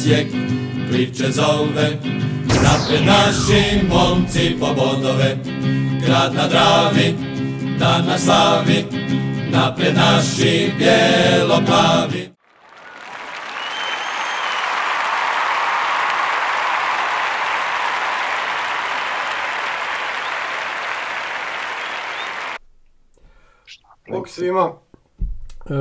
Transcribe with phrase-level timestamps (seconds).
[0.00, 0.26] Osijek
[0.90, 1.90] priče zove.
[2.46, 5.36] Napred naši momci po bodove,
[6.06, 7.14] grad na Dravi,
[7.78, 8.84] dan na slavi.
[9.50, 12.30] Napred naši bijelo-plavi.
[24.10, 24.72] Bog svima.
[25.70, 25.74] E,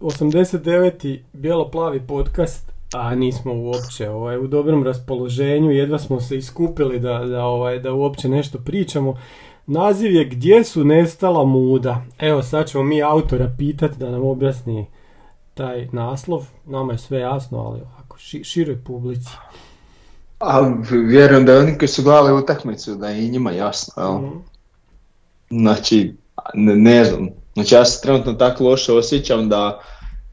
[0.00, 1.18] 89.
[1.32, 7.44] Bijelo-plavi podcast, a nismo uopće ovaj, u dobrom raspoloženju, jedva smo se iskupili da, da,
[7.44, 9.16] ovaj, da uopće nešto pričamo.
[9.66, 12.02] Naziv je Gdje su nestala muda?
[12.18, 14.86] Evo sad ćemo mi autora pitati da nam objasni
[15.54, 16.46] taj naslov.
[16.66, 19.30] Nama je sve jasno, ali ovako ši- široj publici.
[20.40, 24.14] A vjerujem da oni koji su gledali utakmicu da je i njima jasno, jel?
[24.18, 24.36] Mhm.
[25.50, 26.14] Znači,
[26.54, 27.28] ne, ne znam.
[27.54, 29.80] Znači ja se trenutno tako loše osjećam da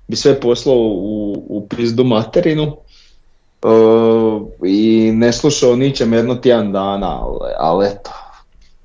[0.07, 2.77] bi sve poslao u, u pizdu materinu
[3.65, 8.11] uh, i ne slušao ničem jedno tjedan dana, ali, ali eto.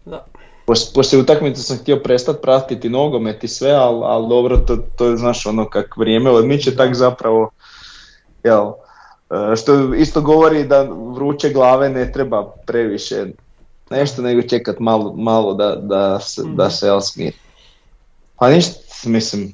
[0.04, 0.26] Da.
[0.66, 5.06] Pos, poslije utakmice sam htio prestati pratiti nogomet i sve, ali, ali dobro, to, to
[5.06, 7.50] je znaš ono kak vrijeme odmiče, tak zapravo,
[8.44, 8.66] jel,
[9.30, 10.82] e, što isto govori da
[11.14, 13.26] vruće glave ne treba previše
[13.90, 17.36] nešto, nego čekat malo, malo da, da, se, da se jel, smiri.
[18.38, 19.52] Pa ništa, mislim,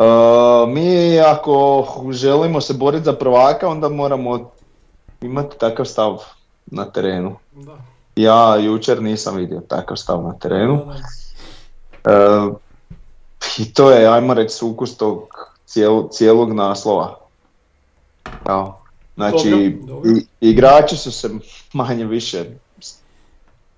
[0.00, 0.06] e,
[0.68, 4.50] mi ako želimo se boriti za prvaka, onda moramo
[5.20, 6.22] imati takav stav
[6.66, 7.36] na terenu.
[7.52, 7.72] Da.
[8.16, 10.76] Ja jučer nisam vidio takav stav na terenu.
[10.76, 10.94] Da,
[12.04, 12.46] da.
[12.46, 12.50] E,
[13.58, 15.28] I to je, ajmo reći, sukus tog
[15.66, 17.16] cijel- cijelog naslova.
[18.46, 18.76] Evo.
[19.14, 20.10] Znači, Dobro, dobro.
[20.10, 21.30] i- igrači su se
[21.72, 22.44] manje više,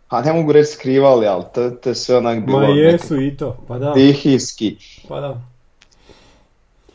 [0.09, 3.21] a ne mogu reći skrivali, ali to, to je sve onak bilo Ma nekako jesu
[3.23, 4.77] i to, pa da, stihijski.
[5.09, 5.41] pa da.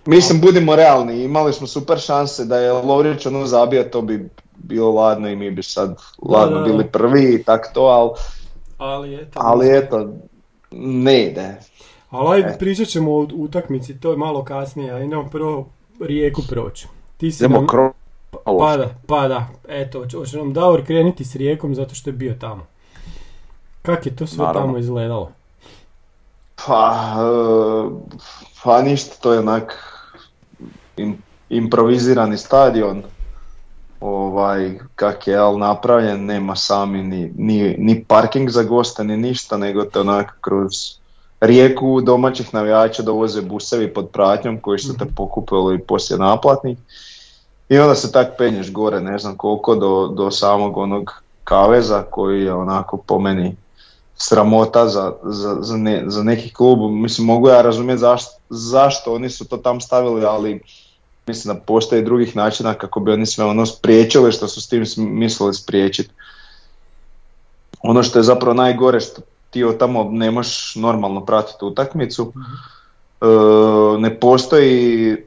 [0.08, 4.92] Mislim, budimo realni, imali smo super šanse da je Lovrić ono zabio, to bi bilo
[4.92, 6.66] ladno i mi bi sad ladno da, da.
[6.66, 8.12] bili prvi i tak to, ali,
[8.78, 9.32] Ali eto.
[9.36, 10.10] ali eto,
[10.72, 11.56] ne ide.
[12.10, 12.58] Ali ajde, E.
[12.58, 15.68] pričat ćemo o utakmici, to je malo kasnije, a idemo prvo
[16.00, 16.88] rijeku proći.
[17.18, 17.94] Ti si Idemo nam- kro...
[18.60, 22.14] Pa da, pa da, eto, hoće- hoće nam Davor krenuti s rijekom zato što je
[22.14, 22.66] bio tamo.
[23.82, 24.62] Kak je to sve Naravno.
[24.62, 25.32] tamo izgledalo?
[26.58, 27.90] Pa, e,
[28.64, 29.94] pa ništa, to je onak
[30.98, 31.18] im-
[31.50, 33.04] improvizirani stadion.
[34.00, 39.58] Ovaj, kak je jel, napravljen, nema sami ni, ni, ni parking za goste, ni ništa,
[39.58, 40.72] nego te onak kroz
[41.42, 46.78] rijeku domaćih navijača dovoze busevi pod pratnjom koji su te pokupili poslije naplatnih.
[47.70, 51.12] I onda se tak penješ gore, ne znam koliko, do, do samog onog
[51.44, 53.56] kaveza koji je onako po meni
[54.16, 56.92] sramota za, za, za, ne- za neki klub.
[56.92, 60.62] Mislim, mogu ja razumjeti zašto, zašto oni su to tam stavili, ali
[61.28, 64.86] mislim da postoji drugih načina kako bi oni sve ono spriječili što su s tim
[64.98, 66.10] mislili spriječiti.
[67.82, 72.34] Ono što je zapravo najgore što ti od tamo ne možeš normalno pratiti utakmicu,
[73.22, 73.26] e,
[74.00, 75.18] ne postoji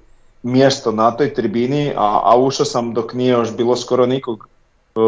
[0.43, 4.49] mjesto na toj tribini, a, a ušao sam dok nije još bilo skoro nikog,
[4.97, 5.01] e,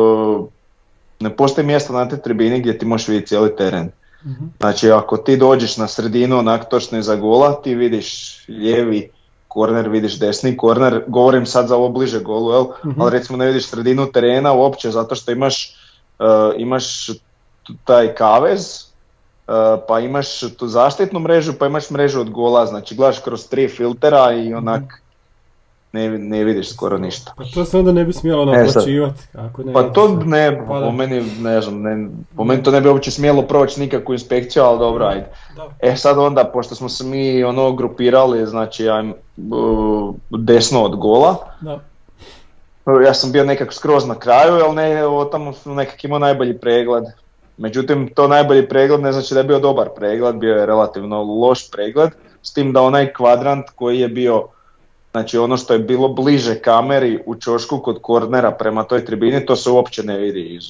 [1.21, 3.91] ne postoji mjesto na toj tribini gdje ti možeš vidjeti cijeli teren.
[4.25, 4.45] Mhm.
[4.61, 9.11] Znači ako ti dođeš na sredinu onak točno iza gola, ti vidiš lijevi
[9.53, 12.65] korner, vidiš desni korner, govorim sad za ovo bliže golu, jel?
[12.87, 13.01] Mhm.
[13.01, 15.77] ali recimo ne vidiš sredinu terena uopće zato što imaš,
[16.19, 16.25] e,
[16.57, 17.11] imaš
[17.85, 18.85] taj kavez,
[19.49, 19.53] e,
[19.89, 24.33] pa imaš tu zaštitnu mrežu, pa imaš mrežu od gola, znači gledaš kroz tri filtera
[24.33, 25.02] i onak
[25.93, 27.33] ne, ne vidiš skoro ništa.
[27.37, 29.23] Pa to se onda ne bi smjelo E, naplaćivati.
[29.35, 32.81] Ako ne, Pa to ne, Pa po meni, ne znam, ne, po meni to ne
[32.81, 35.27] bi uopće smjelo proći nikakvu inspekciju, ali dobro, ajde.
[35.57, 35.69] Da.
[35.81, 41.81] E sad onda, pošto smo se mi ono grupirali, znači uh, desno od gola, Da.
[43.07, 46.59] ja sam bio nekak skroz na kraju, ali ne, o, tamo sam nekak imao najbolji
[46.59, 47.05] pregled.
[47.57, 51.71] Međutim, to najbolji pregled ne znači da je bio dobar pregled, bio je relativno loš
[51.71, 52.11] pregled,
[52.43, 54.47] s tim da onaj kvadrant koji je bio,
[55.13, 59.57] znači ono što je bilo bliže kameri u čošku kod kornera prema toj tribini, to
[59.57, 60.65] se uopće ne vidi iz,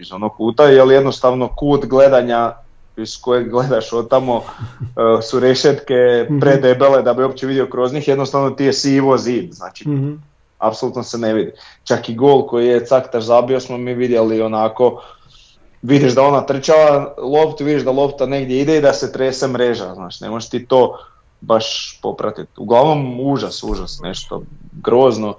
[0.00, 2.52] iz onog kuta, jer jednostavno kut gledanja
[2.96, 8.08] iz kojeg gledaš od tamo e, su rešetke predebele da bi uopće vidio kroz njih,
[8.08, 10.12] jednostavno ti je sivo zid, znači Mhm.
[10.58, 11.52] apsolutno se ne vidi.
[11.84, 15.02] Čak i gol koji je Caktaš zabio smo mi vidjeli onako,
[15.82, 19.94] vidiš da ona trčava loptu, vidiš da lopta negdje ide i da se trese mreža,
[19.94, 20.98] znači ne možeš ti to
[21.44, 21.66] baš
[22.02, 22.50] popratiti.
[22.58, 24.42] Uglavnom užas, užas, nešto
[24.74, 25.34] grozno,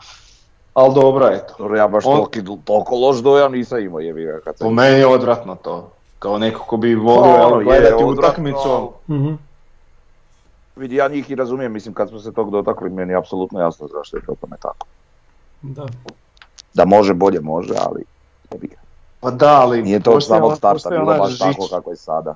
[0.74, 1.54] ali dobro, eto.
[1.58, 4.98] Dobro, ja baš On- toliki, toliko loš dojam nisam imao jebi ga kad Po meni
[4.98, 5.92] je odvratno to.
[6.20, 8.70] Kao neko ko bi Pa, volio ono, evo, je gledati utakmicu,
[9.08, 9.34] ali- Mhm.
[10.76, 13.88] Vidi, ja njih i razumijem, mislim kad smo se tog dotakli, meni je apsolutno jasno
[13.90, 14.88] zašto je to tome tako.
[15.62, 15.86] Da.
[16.74, 18.04] Da može, bolje može, ali.
[19.20, 21.96] Pa da, ali Nije to od postoji samog ona- starta bilo baš tako kako je
[21.96, 22.36] sada.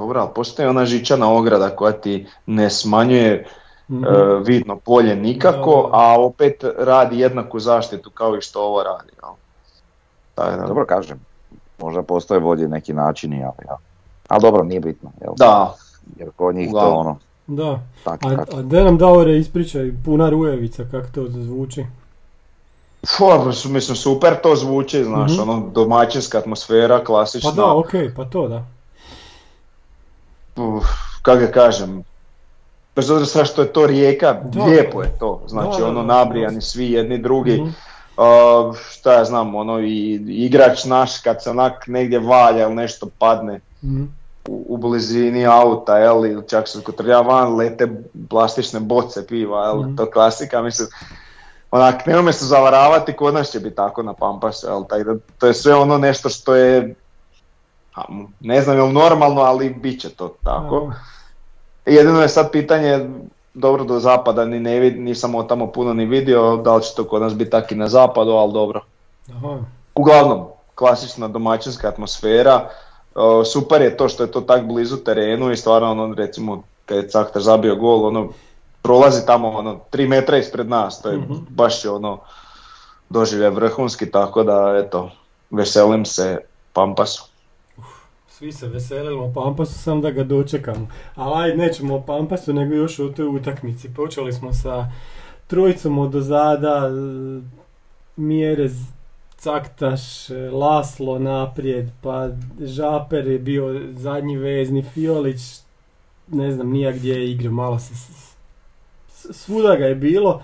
[0.00, 3.46] Dobro, ali postoji ona žičana ograda koja ti ne smanjuje
[3.88, 4.04] Mhm.
[4.04, 6.04] e, vidno polje nikako, Da, da.
[6.04, 9.10] a opet radi jednaku zaštitu kao i što ovo radi.
[9.14, 9.32] Jel?
[10.34, 11.20] Tako da, Dobro kažem,
[11.78, 13.76] možda postoje bolji neki načini, ali ja.
[14.28, 15.32] Ali dobro, nije bitno, jel?
[15.36, 15.74] da,
[16.16, 16.98] Jer kod njih to Uglavnom.
[16.98, 17.16] ono,
[17.46, 17.78] Da.
[18.04, 21.84] tako A, a da nam Davore ispričaj, puna rujevica, kako to zvuči.
[23.52, 25.40] Su- mislim super to zvuči, znaš, Mhm.
[25.42, 27.50] ono domaćinska atmosfera, klasična.
[27.50, 28.64] Pa da, okej, pa to da.
[31.22, 32.02] Kako ga kažem,
[32.96, 34.64] bez obzira što je to rijeka, Da.
[34.64, 37.70] lijepo je to, znači Da, ono nabrijani svi jedni drugi, Mhm.
[38.16, 38.26] Uh,
[38.78, 43.60] šta ja znam, ono i igrač naš kad se onak negdje valja ili nešto padne
[43.84, 44.02] Mhm.
[44.48, 47.88] u, u blizini auta, jel, ili čak se kotrlja van, lete
[48.28, 49.96] plastične boce piva, jel, Mhm.
[49.96, 50.88] to klasika, mislim,
[51.70, 55.46] onak, nemoj se zavaravati, kod nas će biti tako na Pampasu, jel, tako da to
[55.46, 56.94] je sve ono nešto što je,
[58.40, 60.92] ne znam je li normalno, ali bit će to tako.
[61.86, 63.10] Jedino je sad pitanje,
[63.54, 66.94] dobro do zapada ni ne vid, nisam o tamo puno ni vidio, da li će
[66.94, 68.80] to kod nas biti tak i na zapadu, ali dobro.
[69.36, 69.58] Aha.
[69.94, 70.44] Uglavnom,
[70.74, 72.68] klasična domaćinska atmosfera,
[73.14, 76.96] Uh, super je to što je to tak blizu terenu i stvarno ono recimo kad
[76.96, 78.28] je Caktar zabio gol, ono
[78.82, 81.34] prolazi tamo ono 3 metra ispred nas, to je Mhm.
[81.48, 82.18] baš je ono
[83.08, 85.10] doživlje vrhunski, tako da eto,
[85.50, 86.38] veselim se
[86.72, 87.24] Pampasu.
[88.40, 90.88] Svi se veselimo Pampasu, sam da ga dočekamo.
[91.14, 93.94] Ali ajde, nećemo o Pampasu, nego još o toj utakmici.
[93.94, 94.92] Počeli smo sa
[95.46, 97.40] trojicom od ozada, e,
[98.16, 98.72] Mjerez,
[99.36, 102.28] Caktaš, e, Laslo naprijed, pa
[102.60, 105.40] Žaper je bio zadnji vezni, Fiolić,
[106.28, 107.94] ne znam nija gdje je igrao, malo se...
[109.32, 110.42] Svuda ga je bilo.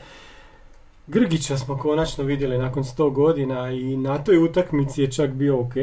[1.07, 5.75] Grgića smo konačno vidjeli nakon 100 godina i na toj utakmici je čak bio ok.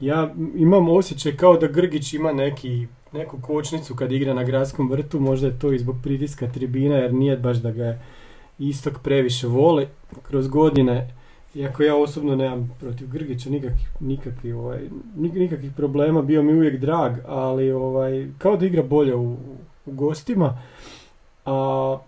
[0.00, 5.20] Ja imam osjećaj kao da Grgić ima neki, neku kočnicu kad igra na gradskom vrtu,
[5.20, 8.00] možda je to i zbog pritiska tribina jer nije baš da ga je
[8.58, 9.88] istok previše voli
[10.22, 11.14] kroz godine.
[11.54, 14.78] Iako ja osobno nemam protiv Grgića nikakvih, nikakvih, ovaj,
[15.18, 19.32] nik- nikakvih problema, bio mi uvijek drag, ali ovaj, kao da igra bolje u,
[19.86, 20.58] u gostima.
[21.46, 21.98] A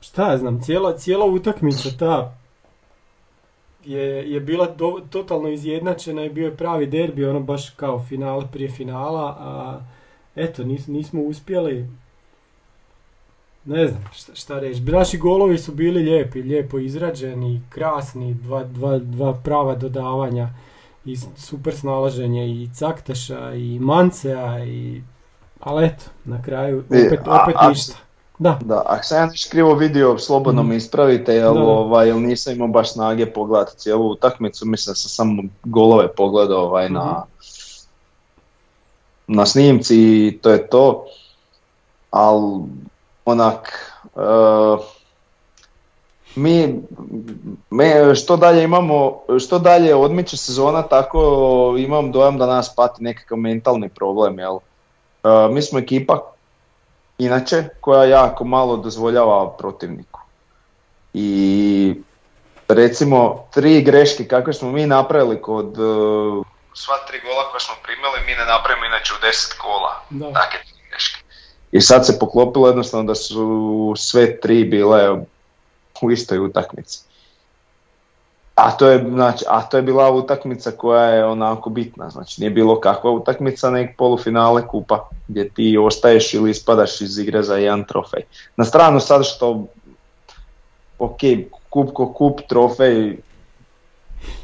[0.00, 2.39] šta ja znam, cijela, cijela utakmica ta
[3.84, 4.00] je,
[4.32, 8.70] je bila do- totalno izjednačena i bio je pravi derbi, ono baš kao finale prije
[8.70, 9.80] finala, a
[10.36, 11.88] eto, nis, nismo uspjeli,
[13.64, 14.80] ne znam šta, šta reći.
[14.82, 20.48] Naši golovi su bili lijepi, lijepo izrađeni, krasni, dva, dva, dva prava dodavanja
[21.04, 25.02] i super snalaženje i Caktaša i Mancea i
[25.60, 27.94] ali eto, na kraju E, opet, opet a- ništa.
[28.40, 31.66] Da, Da, ako sam ja nešto krivo vidio, slobodno me ispravite, jel, Da, da.
[31.66, 36.62] ovaj, jel nisam imao baš snage pogledati cijelu utakmicu, mislim da sam samo golove pogledao
[36.62, 37.22] ovaj, na, Mhm.
[39.26, 41.04] na snimci i to je to.
[42.10, 42.60] Ali
[43.24, 44.20] onak, e,
[46.34, 46.80] mi,
[47.70, 51.20] me, što dalje imamo, što dalje odmiče sezona, tako
[51.78, 54.56] imam dojam da nas pati nekakav mentalni problem, jel?
[55.24, 56.32] E, mi smo ekipa
[57.20, 60.20] inače koja jako malo dozvoljava protivniku.
[61.14, 61.94] I
[62.68, 68.18] recimo tri greške kakve smo mi napravili kod uh, sva tri gola koje smo primili
[68.26, 70.02] mi ne napravimo inače u 10 kola.
[70.10, 70.32] da.
[70.32, 71.20] Takve tri greške.
[71.72, 75.10] I sad se poklopilo jednostavno da su sve tri bile
[76.02, 77.09] u istoj utakmici.
[78.60, 82.50] A to je, znači, a to je bila utakmica koja je onako bitna, znači nije
[82.50, 87.84] bilo kakva utakmica, nek polufinale kupa gdje ti ostaješ ili ispadaš iz igre za jedan
[87.84, 88.22] trofej.
[88.56, 89.66] Na stranu sad što,
[90.98, 91.20] ok,
[91.70, 93.16] kup ko kup, trofej,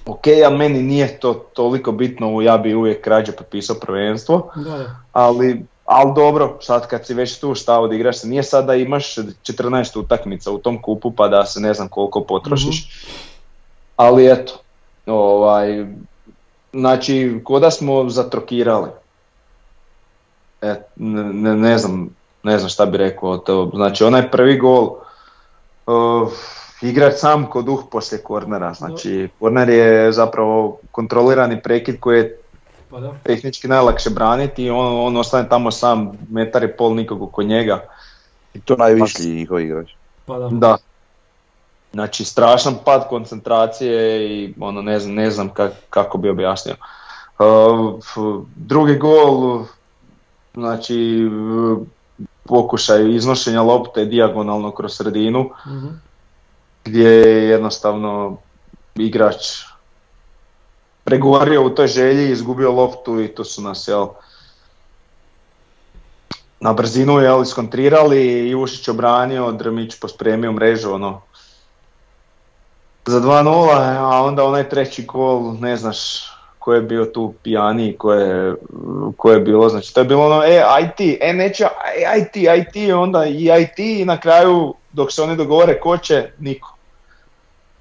[0.06, 5.64] ok, a meni nije to toliko bitno, ja bi uvijek rađe potpisao prvenstvo, Da, ali,
[5.84, 9.98] ali dobro, sad kad si već tu šta odigraš se, nije sad da imaš 14
[9.98, 12.88] utakmica u tom kupu pa da se ne znam koliko potrošiš,
[13.96, 14.52] ali eto,
[15.06, 15.86] ovaj,
[16.72, 18.90] znači koda smo zatrokirali,
[20.62, 22.08] e, ne, ne, ne znam,
[22.42, 24.90] ne znam šta bi rekao, to, znači onaj prvi gol,
[25.86, 26.28] uh,
[26.82, 32.38] igrač sam ko duh poslije kornera, znači korner je zapravo kontrolirani prekid koji je
[32.90, 33.12] Pa da.
[33.22, 37.84] tehnički najlakše braniti i on, on ostane tamo sam metar i pol nikog oko njega.
[38.54, 39.90] I to najvišlji njihov igrač.
[40.26, 40.48] Pa da.
[40.48, 40.76] Da.
[41.96, 46.74] Znači strašan pad koncentracije i ono ne znam, ne znam kak- kako bi objasnio.
[47.38, 47.94] Uh,
[48.56, 49.64] drugi gol,
[50.54, 51.78] znači uh,
[52.44, 55.86] pokušaj iznošenja lopte dijagonalno kroz sredinu, Mhm.
[56.84, 58.36] gdje je jednostavno
[58.94, 59.36] igrač
[61.04, 64.06] pregovorio u toj želji, izgubio loptu i tu su nas jel,
[66.60, 71.20] na brzinu jel, iskontrirali, Jušić obranio, Drmić pospremio mrežu, ono,
[73.06, 78.12] za 2-0, a onda onaj treći gol, ne znaš ko je bio tu pijaniji, ko
[78.12, 78.54] je,
[79.16, 81.66] ko je bilo, znači to je bilo ono, e, ti, e, neće,
[82.50, 86.76] aj ti, onda i ti, i na kraju, dok se oni dogovore ko će, niko.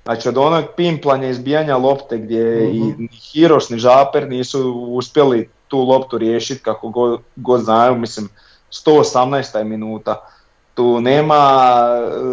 [0.03, 5.79] Znači od onog pimplanja izbijanja lopte gdje i ni Hiroš ni Žaper nisu uspjeli tu
[5.79, 8.29] loptu riješiti kako god, god znaju, mislim
[8.71, 9.57] 118.
[9.57, 10.27] je minuta.
[10.75, 11.35] Tu nema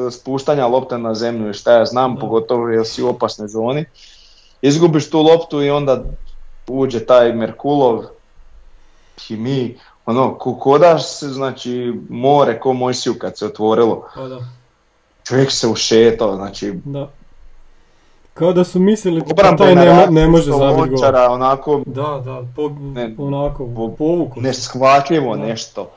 [0.07, 3.85] e, spuštanja lopte na zemlju i šta ja znam, pogotovo jer si u opasnoj zoni.
[4.63, 6.05] Izgubiš tu loptu i onda
[6.69, 8.05] uđe taj Merkulov
[9.29, 14.09] i mi, ono, ko koda se, znači, more ko Mojsiju kad se otvorilo.
[14.15, 14.39] Pa da,
[15.25, 17.09] Čovjek se ušetao, znači, da.
[18.35, 21.15] Kao da su mislili da obrambena taj ne, ne može zabiti gol.
[21.31, 24.41] Onako Da, da, po, Ne, onako, po- povuku.
[24.41, 25.43] neshvatljivo Da.
[25.43, 25.91] nešto.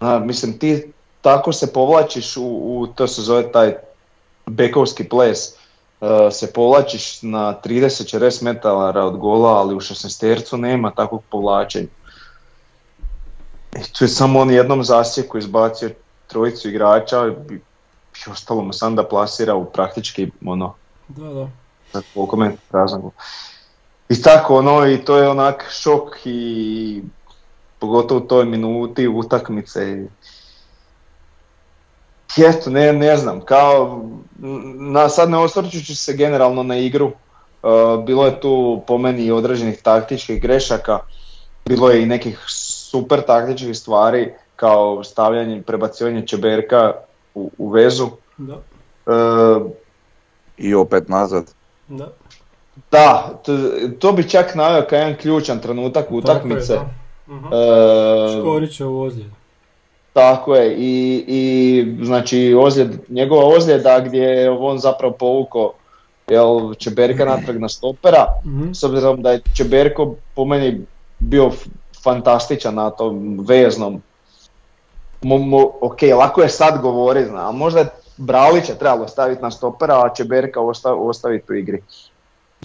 [0.00, 3.74] Zna, mislim, ti tako se povlačiš u, u to se zove taj
[4.46, 10.90] bekovski ples, uh, se povlačiš na 30-40 metara od gola, ali u 16 tercu nema
[10.90, 11.88] takvog povlačenja.
[13.76, 15.90] I tu je samo on jednom zasjeku izbacio
[16.26, 17.60] trojicu igrača i, i
[18.30, 20.74] ostalo mu sam da plasira u praktički ono,
[21.08, 21.48] Da,
[21.92, 22.02] da.
[22.14, 22.56] koliko me.
[24.08, 27.02] I tako ono, i to je onak šok i
[27.78, 29.92] pogotovo u toj minuti utakmice.
[29.92, 30.06] I
[32.38, 34.04] eto, ne, ne znam, kao,
[34.78, 37.06] na, sad ne osvrćući se generalno na igru,
[37.62, 40.98] uh, bilo je tu po meni i određenih taktičkih grešaka,
[41.64, 46.92] bilo je i nekih super taktičkih stvari, kao stavljanje, prebacivanje Čeberka
[47.34, 48.08] u, u vezu.
[48.38, 48.58] Da,
[49.06, 49.70] Uh,
[50.56, 51.54] I opet nazad.
[51.88, 52.08] da.
[52.90, 53.52] Da, to,
[53.98, 56.74] to bi čak naveo kao jedan ključan trenutak utakmice.
[56.74, 56.94] Tako je,
[57.26, 57.34] da.
[57.34, 57.46] Mhm.
[58.80, 59.26] E, ozljed.
[60.12, 61.44] Tako je, i, i
[62.04, 65.72] znači ozljed, njegova ozljeda gdje je on zapravo povukao
[66.28, 68.72] jel, Čeberka natrag na stopera, Mhm.
[68.72, 70.80] s obzirom da je Čeberko po meni
[71.18, 71.50] bio
[72.02, 74.02] fantastičan na tom veznom.
[75.22, 79.50] Mo, mo- ok, lako je sad govoriti, zna, ali možda je Bralića trebalo staviti na
[79.50, 81.82] stopera, a Čeberka osta, ostaviti u igri.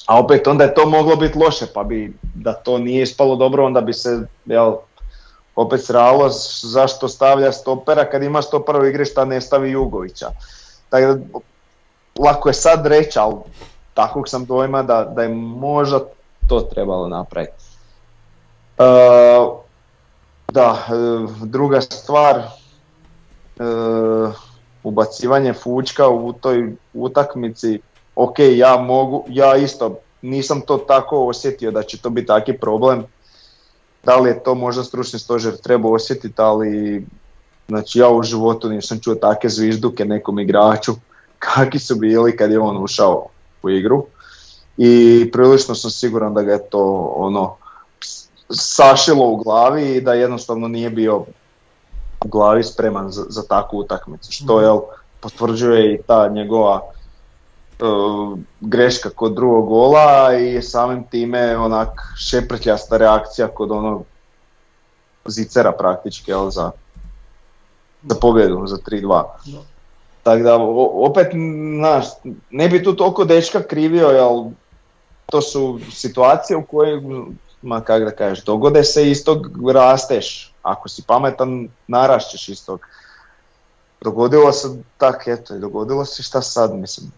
[0.06, 3.66] A opet onda je to moglo biti loše, pa bi da to nije ispalo dobro,
[3.66, 4.10] onda bi se
[4.46, 4.74] jel,
[5.58, 6.30] opet sralo
[6.62, 10.28] zašto stavlja stopera kad ima stopera u igri šta ne stavi Jugovića.
[10.90, 11.40] Tako da,
[12.24, 13.36] lako je sad reći, ali
[13.94, 16.00] takvog sam dojma da, da je možda
[16.48, 17.54] to trebalo napraviti.
[18.78, 18.84] E,
[20.52, 20.92] da, e,
[21.46, 22.44] druga stvar, e,
[24.84, 27.80] ubacivanje fučka u toj utakmici,
[28.16, 33.06] ok, ja mogu, ja isto nisam to tako osjetio da će to biti taki problem.
[34.08, 37.06] Da li je to možda stručni stožer treba osjetiti, ali
[37.68, 40.94] znači ja u životu nisam čuo takve zvižduke nekom igraču
[41.40, 43.28] kakvi su bili kad je on ušao
[43.64, 44.06] u igru.
[44.78, 47.56] I prilično sam siguran da ga je to ono
[48.50, 51.18] sašilo u glavi i da jednostavno nije bio
[52.26, 54.32] u glavi spreman za, za takvu utakmicu.
[54.32, 54.80] Što jel,
[55.20, 56.82] potvrđuje i ta njegova
[57.80, 57.84] e,
[58.62, 64.04] greška kod drugog gola i samim time onak šeprtljasta reakcija kod onog
[65.26, 66.72] zicera praktički jel, za,
[68.04, 69.24] za pobjedu, za 3-2.
[69.46, 69.62] Da.
[70.24, 70.56] Tako da,
[70.94, 71.28] opet,
[71.78, 72.06] znaš,
[72.50, 74.52] ne bi tu toliko dečka krivio, jel
[75.26, 80.54] to su situacije u kojima, kak da kažeš, dogode se iz tog rasteš.
[80.62, 82.88] Ako si pametan, narašćeš iz tog.
[84.02, 84.68] Dogodilo se
[84.98, 87.12] tak, eto, dogodilo se šta sad, mislim.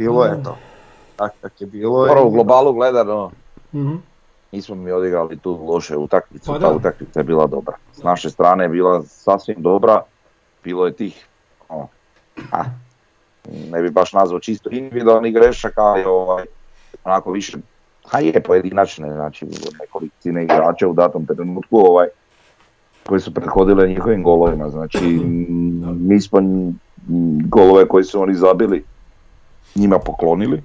[0.00, 0.56] Bilo je to.
[1.16, 2.06] Tak, tak je bilo.
[2.06, 3.30] Dobro, u globalu gledano,
[3.72, 3.96] Mhm.
[4.52, 7.76] nismo mi odigrali tu loše utakmicu, Pa ta utakmica je bila dobra.
[7.92, 10.02] S naše strane je bila sasvim dobra,
[10.64, 11.26] bilo je tih,
[11.68, 11.88] ono,
[12.52, 12.64] a,
[13.70, 16.44] ne bi baš nazvao čisto individualnih grešaka, ali ovaj,
[17.04, 17.58] onako više,
[18.10, 19.46] a je pojedinačne, znači
[19.80, 22.08] nekolicine igrača u datom trenutku ovaj,
[23.06, 25.20] koji su prethodile njihovim golovima, znači
[26.00, 26.40] mi smo
[27.44, 28.84] golove koje su oni zabili
[29.74, 30.62] njima poklonili,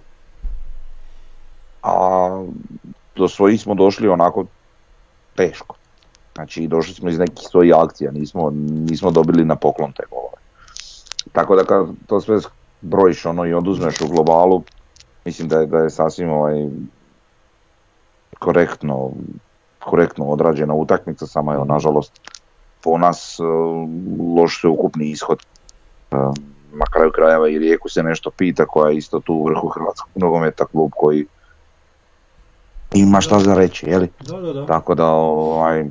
[1.84, 2.46] a
[3.16, 4.46] do svojih smo došli onako
[5.36, 5.76] teško.
[6.36, 8.50] Znači došli smo iz nekih svojih akcija, nismo,
[8.90, 10.38] nismo dobili na poklon te golove.
[11.32, 12.40] Tako da kad to sve
[12.82, 14.64] brojiš ono i oduzmeš u globalu,
[15.26, 16.70] mislim da je, da je sasvim ovaj,
[18.40, 19.12] korektno,
[19.80, 22.22] korektno odrađena utakmica, samo evo nažalost
[22.84, 23.40] po nas
[24.36, 25.40] loš ukupni ishod.
[26.76, 30.10] Na kraju krajeva i Rijeku se nešto pita koja je isto tu u vrhu Hrvatskog
[30.16, 31.26] nogometa klub koji
[32.94, 34.10] ima šta za reći, jeli?
[34.20, 34.66] Da, da, da.
[34.66, 35.86] Tako da, ovaj,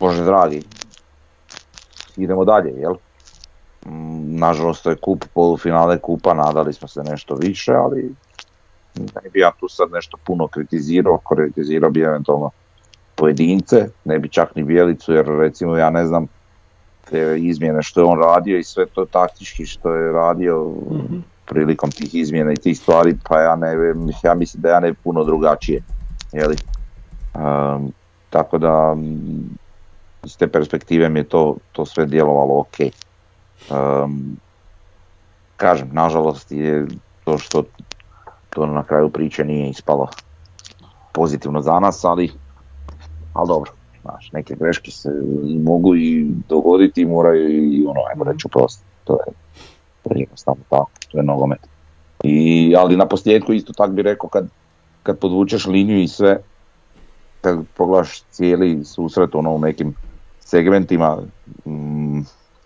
[0.00, 0.62] Bože dragi,
[2.16, 2.94] idemo dalje, jel?
[3.86, 8.14] Mm, nažalost, to je kup, polufinale kupa, nadali smo se nešto više, ali
[8.94, 12.50] ne bi ja tu sad nešto puno kritizirao, kritizirao bi eventualno
[13.14, 16.26] pojedince, ne bi čak ni Bijelicu, jer recimo ja ne znam
[17.10, 21.18] te izmjene što je on radio i sve to taktički što je radio mhm.
[21.46, 23.76] prilikom tih izmjena i tih stvari, pa ja ne
[24.24, 25.82] ja mislim da ja ne puno drugačije,
[26.32, 26.56] jeli?
[27.34, 27.92] Um,
[28.30, 28.96] tako da
[30.24, 32.76] iz te perspektive mi je to, to sve djelovalo ok.
[33.70, 34.36] Um,
[35.56, 36.86] kažem, nažalost je
[37.24, 37.62] to što
[38.50, 40.08] to na kraju priče nije ispalo
[41.12, 42.32] pozitivno za nas, ali,
[43.32, 43.70] ali dobro,
[44.02, 45.10] znaš, neke greške se
[45.62, 48.84] mogu i dogoditi i moraju i ono, ajmo reći uprosti.
[49.04, 49.32] To je,
[50.02, 51.60] to je jednostavno tako, to je nogomet.
[52.22, 54.48] I, ali na posljedku isto tak bi rekao kad,
[55.02, 56.38] kad podvučeš liniju i sve,
[57.40, 59.94] kad pogledaš cijeli susret ono u nekim
[60.40, 61.18] segmentima
[61.66, 62.20] mm,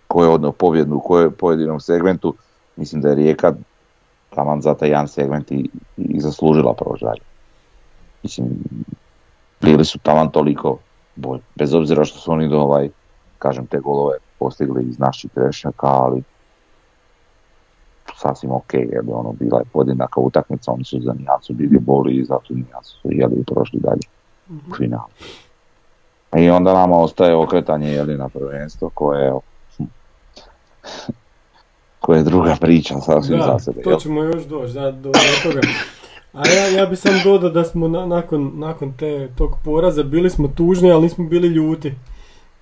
[0.06, 2.34] koje odno pobjednu u kojoj pojedinom segmentu,
[2.76, 3.54] mislim da je Rijeka
[4.34, 7.20] taman za taj jedan segment i, i zaslužila proći dalje.
[8.22, 8.46] Mislim,
[9.60, 10.78] bili su taman toliko
[11.16, 12.88] bolji, bez obzira što su oni do ovaj,
[13.38, 16.22] kažem, te golove postigli iz naših grešaka, ali
[18.16, 22.24] sasvim ok, jer ono bila je podjednaka utakmica, oni su za nijansu bili boli i
[22.24, 24.00] zato nijansu su jeli i prošli dalje
[24.50, 24.72] u mhm.
[24.76, 25.08] finalu.
[26.36, 29.32] I onda nama ostaje okretanje jeli, na prvenstvo koje
[29.76, 29.84] hm,
[32.00, 33.82] koje je druga priča sasvim da, za sebe.
[33.82, 35.10] to ćemo još doći da, do,
[35.42, 35.60] toga.
[36.32, 40.48] A ja, ja bi sam dodao da smo nakon, nakon te, tog poraza bili smo
[40.48, 41.94] tužni, ali nismo bili ljuti.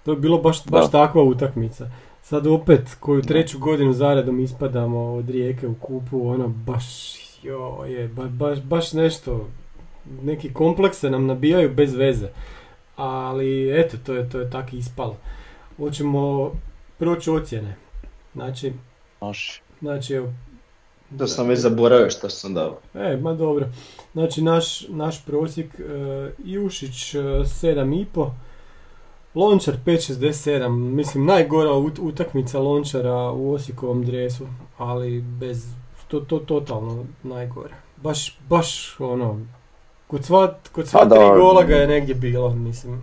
[0.04, 1.90] To je bilo baš, baš takva utakmica.
[2.22, 8.08] Sad opet, koju treću godinu zaredom ispadamo od rijeke u kupu, ono baš, jo, je,
[8.08, 9.48] baš, baš nešto,
[10.22, 12.28] neki komplekse nam nabijaju bez veze
[13.00, 15.16] ali eto, to je, to je tako ispalo.
[15.76, 16.52] Hoćemo
[16.98, 17.76] proći ocjene.
[18.34, 18.72] Znači,
[19.80, 20.32] znači evo,
[21.18, 22.78] to sam već zaboravio što sam dao.
[22.94, 23.66] E, ma dobro.
[24.12, 28.30] Znači naš, naš prosjek uh, Jušić uh, 7,5,
[29.34, 34.46] Lončar 5.67, mislim najgora utakmica Lončara u Osikovom dresu,
[34.78, 35.66] ali bez,
[36.08, 37.74] to, to totalno najgore.
[37.96, 39.38] Baš, baš ono,
[40.10, 43.02] Kod sva, kod sva tri gola ga je negdje bilo, mislim.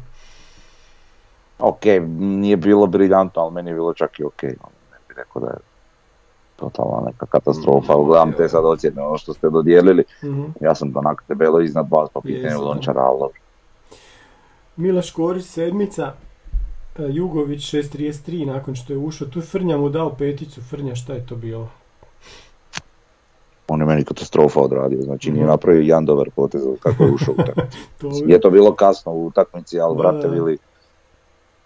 [1.59, 1.85] Ok,
[2.19, 4.43] nije bilo briljantno, ali meni je bilo čak i ok.
[4.43, 5.57] Ono, ne bih rekao da je
[6.59, 7.97] totalna neka katastrofa.
[7.97, 10.03] Mm, Gledam te sad ocjene, ono što ste dodijelili.
[10.23, 10.53] Mm-hmm.
[10.61, 13.29] Ja sam onak debelo iznad vas po pitanju Lončara, ali
[14.75, 16.13] Milaš Korić sedmica,
[16.99, 19.27] e, Jugović 6.33 nakon što je ušao.
[19.27, 20.61] Tu Frnja mu dao peticu.
[20.61, 21.69] Frnja šta je to bilo?
[23.67, 25.51] on je meni katastrofa odradio, znači nije mhm.
[25.51, 28.23] napravio jedan dobar potez kako je ušao u utakmicu.
[28.27, 30.57] je to bilo kasno u utakmici, ali brate bili,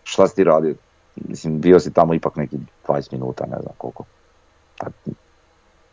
[0.04, 0.76] šta si ti radio?
[1.16, 4.04] Mislim, bio si tamo ipak neki 20 minuta, ne znam koliko.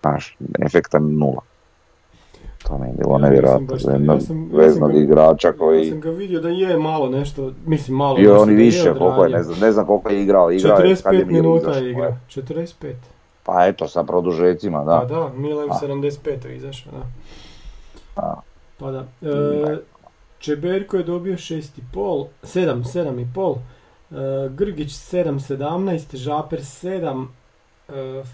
[0.01, 1.43] Znaš, efekta nula.
[2.69, 3.75] To mi je bilo ja, nevjerojatno.
[3.75, 4.51] Ja sam,
[4.95, 5.85] ja igrača koji...
[5.85, 8.17] Ja sam ga vidio da je malo nešto, mislim malo...
[8.17, 10.51] Bio on i više, koliko je, ne znam, ne znam koliko je igrao.
[10.53, 12.93] igrao 45 je minuta je igrao, 45.
[13.43, 14.99] Pa eto, sa produžecima, da.
[15.01, 16.57] Pa da, Milan 75.
[16.57, 17.03] izašao, da.
[18.23, 18.41] A.
[18.79, 19.05] Pa da.
[19.23, 19.79] E,
[20.39, 23.57] Čeberko je dobio 6,5, 7, 7,5.
[24.11, 27.27] E, Grgić 7,17, Žaper 7, e,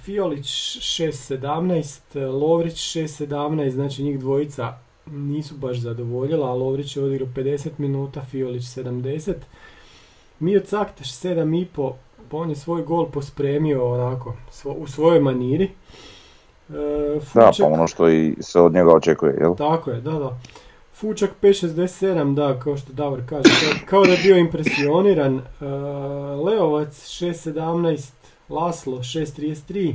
[0.04, 4.74] Fiolić 6,17, Lovrić 6,17, znači njih dvojica
[5.06, 9.34] nisu baš zadovoljila, a Lovrić je odigrao 50 minuta, Fiolić 70.
[10.40, 11.92] Mio Caktaš 7,5,
[12.30, 14.34] pa on je svoj gol pospremio onako,
[14.76, 15.64] u svojoj maniri.
[15.64, 19.54] E, Fučak, da, pa ono što i se od njega očekuje, jel?
[19.56, 20.38] Tako je, da, da.
[20.94, 23.50] Fučak 5.67, da, kao što Davor kaže,
[23.86, 25.38] kao da je bio impresioniran.
[25.38, 25.64] E,
[26.44, 29.94] Leovac 6.17, Laslo 6.33,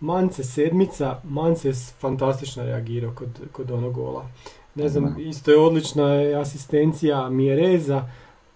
[0.00, 4.26] Mance sedmica, Mance je fantastično reagirao kod, kod onog gola.
[4.74, 6.06] Ne znam, isto je odlična
[6.40, 8.04] asistencija Mjereza,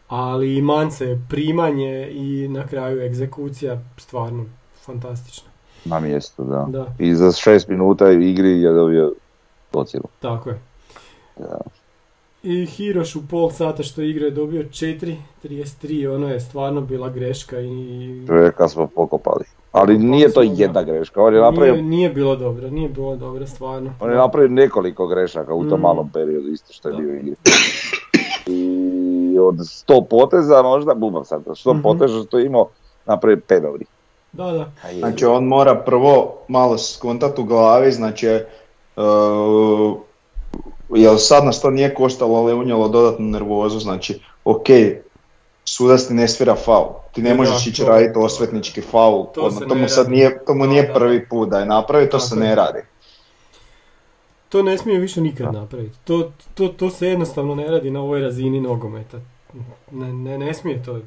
[0.09, 4.45] ali i Mance primanje i na kraju egzekucija stvarno
[4.85, 5.49] fantastična.
[5.85, 6.67] Na mjestu, da.
[6.69, 6.87] da.
[6.99, 9.12] I za šest minuta igri je dobio
[9.73, 10.05] ocjenu.
[10.21, 10.61] Tako je.
[11.37, 11.59] Da.
[12.49, 17.61] I Hiroš u pol sata što igre je dobio 4.33, ono je stvarno bila greška
[17.61, 18.25] i...
[18.27, 19.45] Čovjeka smo pokopali.
[19.73, 21.73] Ali nije to jedna greška, on je napravio...
[21.73, 23.91] Nije, nije bilo dobro, nije bilo dobro, stvarno.
[24.01, 25.83] On je napravio nekoliko grešaka u tom mm.
[25.83, 27.35] malom periodu, isto što je bio igri.
[28.47, 31.83] I od sto poteza možda, bubam sad, sto Mhm.
[31.83, 32.69] poteza što je imao,
[33.07, 33.89] napravi pet dobrih.
[34.33, 34.71] Da, da.
[34.99, 38.29] Znači on mora prvo malo skontat u glavi, znači
[38.97, 39.97] uh,
[40.94, 44.66] jel sad nas to nije koštalo, ali je unijelo dodatnu nervozu, znači ok,
[45.64, 49.62] sudac ti ne svira faul, ti ne Da, možeš ići raditi osvetnički faul, To odmah,
[49.62, 52.18] se to mu sad nije, to mu nije da, prvi put da je napravi, to
[52.18, 52.40] Tako se je.
[52.40, 52.79] ne radi.
[54.49, 55.99] To ne smije više nikad napraviti.
[56.05, 59.18] To, to, to se jednostavno ne radi na ovoj razini nogometa.
[59.90, 61.01] Ne, ne, ne smije to.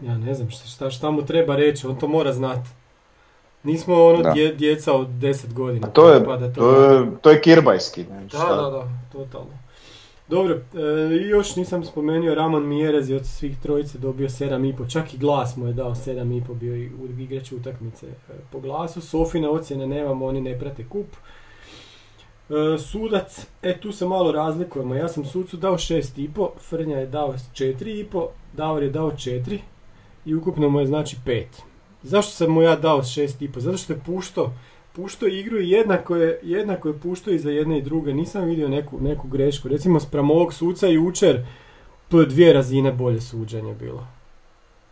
[0.00, 2.70] Ja ne znam šta, šta mu treba reći, on to mora znati.
[3.66, 4.30] Nismo ono Da.
[4.30, 5.86] dje- djeca od 10 godina.
[5.86, 8.04] A to je, pa da to to je, to je kirbajski.
[8.04, 9.58] Da, da, da, totalno.
[10.28, 10.60] Dobro, e,
[11.22, 14.52] još nisam spomenuo, Ramon Mjerez je od svih trojice dobio 7,5,
[14.86, 18.12] čak i glas mu je dao 7,5, bio i u- igrač utakmice e,
[18.52, 19.00] po glasu.
[19.00, 21.06] Sofine ocjene nemamo, oni ne prate kup.
[22.48, 23.30] E, sudac,
[23.62, 28.82] e tu se malo razlikujemo, ja sam sucu dao 6,5, Frnja je dao 4,5, Davor
[28.82, 29.58] je dao 4
[30.24, 31.44] i ukupno mu je znači 5.
[32.02, 33.58] Zašto sam mu ja dao 6,5?
[33.58, 34.50] Zato što je puštao
[34.92, 38.14] puštao igru i jednako je, jednako je puštao i za jedne i druge.
[38.14, 39.68] Nisam vidio neku, neku grešku.
[39.68, 41.46] Recimo spram ovog suca jučer,
[42.08, 44.06] to je dvije razine bolje suđenje bilo.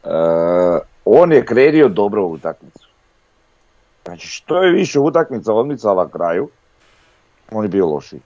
[0.04, 0.08] E,
[1.04, 2.88] on je krenuo dobro u utakmicu.
[4.04, 6.48] Znači što je više utakmica odmicala kraju,
[7.52, 8.20] on je bio lošiji.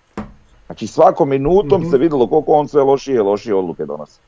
[0.67, 1.91] Znači svakom minutom Mhm.
[1.91, 4.21] se vidjelo koliko on sve lošije i lošije odluke donosi.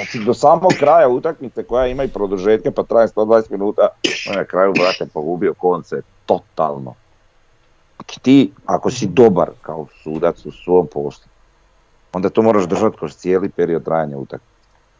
[0.00, 3.88] Znači do samog kraja utakmice koja ima i produžetke pa traje 120 minuta,
[4.30, 6.94] on na kraju brate pogubio koncept totalno.
[7.96, 11.28] Znači, Ti ako si dobar kao sudac u svom poslu,
[12.12, 14.54] onda to moraš držati kroz cijeli period trajanja utakmice.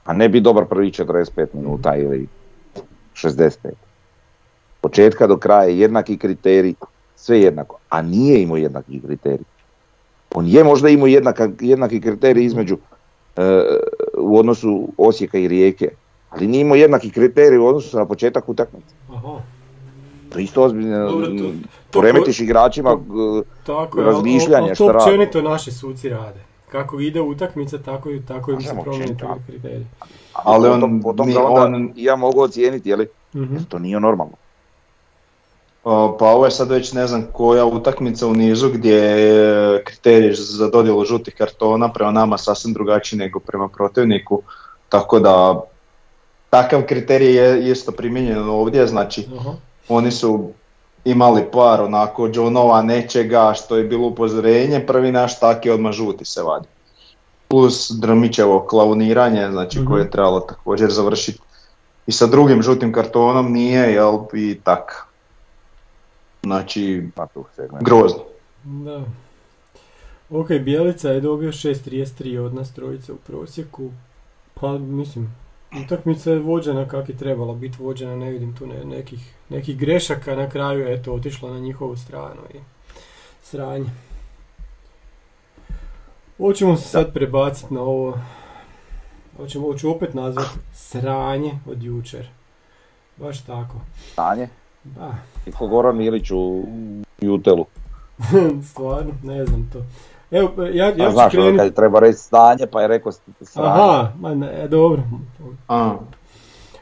[0.04, 2.28] A ne bi dobar prvi 45 minuta ili
[3.14, 3.50] 65.
[4.80, 6.74] Početka do kraja je jednaki kriterij,
[7.16, 9.44] sve jednako, a nije imao jednaki kriterij.
[10.34, 11.06] On je možda imao
[11.60, 12.78] jednaki kriterij između
[13.36, 13.62] e,
[14.20, 15.88] u odnosu Osijeka i Rijeke,
[16.30, 18.94] ali nije imao jednaki kriterij u odnosu na početak utakmice.
[19.08, 19.38] Aha,
[20.28, 21.22] To je isto ozbiljno.
[21.90, 22.98] Poremetiš igračima,
[23.66, 24.06] tako je.
[24.06, 25.04] Razmišljanje ali šta to rade.
[25.04, 26.40] općenito naši suci rade.
[26.68, 29.86] Kako ide utakmica, tako, i- tako im se promijeni kriteriji.
[30.34, 33.56] Ali on potom, potom ga onda on- ja mogu ocijeniti, je li, Mhm.
[33.68, 34.32] to nije normalno.
[35.82, 40.68] Pa ovo je sad već ne znam koja utakmica u nizu gdje je kriterij za
[40.68, 44.42] dodjelu žutih kartona prema nama sasvim drugačiji nego prema protivniku.
[44.88, 45.60] Tako da
[46.50, 49.50] takav kriterij je isto primijenjen ovdje, znači Aha.
[49.88, 50.50] oni su
[51.04, 56.42] imali par onako Johnova nečega što je bilo upozorenje, prvi naš taki odmah žuti se
[56.42, 56.68] vadi.
[57.48, 59.88] Plus Drmićevo klauniranje, znači Mhm.
[59.88, 61.38] koje je trebalo također završiti.
[62.06, 65.06] I sa drugim žutim kartonom nije, jel, i tak.
[66.42, 67.84] Znači, Na tu segment.
[67.84, 68.22] grozno.
[68.64, 69.04] Da.
[70.30, 73.90] Ok, Bijelica je dobio 6.33 od nas trojice u prosjeku.
[74.54, 75.34] Pa mislim,
[75.84, 80.36] utakmica je vođena kak je trebala biti vođena, ne vidim tu ne- nekih, nekih grešaka,
[80.36, 82.58] na kraju je eto otišla na njihovu stranu i
[83.42, 83.90] sranje.
[86.38, 88.18] Hoćemo se sad prebaciti na ovo,
[89.36, 92.28] hoćemo, hoću opet nazvati sranje od jučer.
[93.16, 93.74] Baš tako.
[94.12, 94.48] Stanje.
[94.84, 95.14] Da,
[95.50, 96.62] I ko Goran Ilić u
[97.20, 97.64] Jutelu.
[98.70, 99.78] stvarno, ne znam to.
[100.30, 101.58] Evo, ja, ja Ja ću znaš, ono krenuti.
[101.58, 103.68] kad treba reći stanje, pa je rekao stanje.
[103.68, 105.02] Aha, ma ne, dobro.
[105.68, 105.96] A,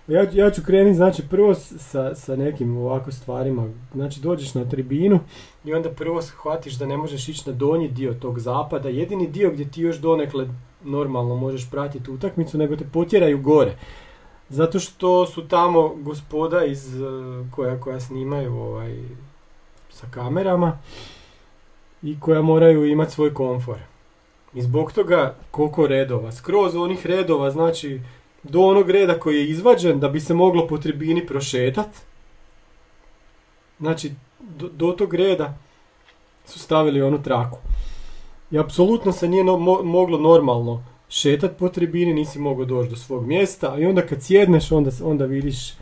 [0.09, 3.69] Ja, ja ću krenuti, znači prvo sa, sa nekim ovako stvarima.
[3.95, 5.19] Znači dođeš na tribinu
[5.65, 8.89] i onda prvo shvatiš da ne možeš ići na donji dio tog zapada.
[8.89, 10.49] Jedini dio gdje ti još donekle
[10.85, 13.77] normalno možeš pratiti utakmicu, nego te potjeraju gore.
[14.49, 17.07] Zato što su tamo gospoda iz, eh,
[17.57, 18.99] koja, koja snimaju ovaj,
[19.91, 20.79] sa kamerama
[22.03, 23.79] i koja moraju imati svoj komfor.
[24.55, 28.01] I zbog toga koliko redova, skroz onih redova, znači
[28.43, 31.89] do onog reda koji je izvađen da bi se moglo po tribini prošetat.
[33.79, 35.59] Znači, do, do tog reda
[36.47, 37.59] su stavili onu traku.
[38.51, 42.97] I apsolutno se nije no- mo- moglo normalno šetat po tribini, nisi mogao doći do
[42.97, 45.73] svog mjesta i onda kad sjedneš onda, onda vidiš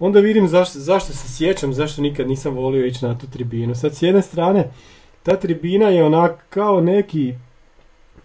[0.00, 3.74] onda vidim zašto, zašto se sjećam, zašto nikad nisam volio ići na tu tribinu.
[3.74, 4.70] Sad s jedne strane,
[5.22, 7.34] ta tribina je onak kao neki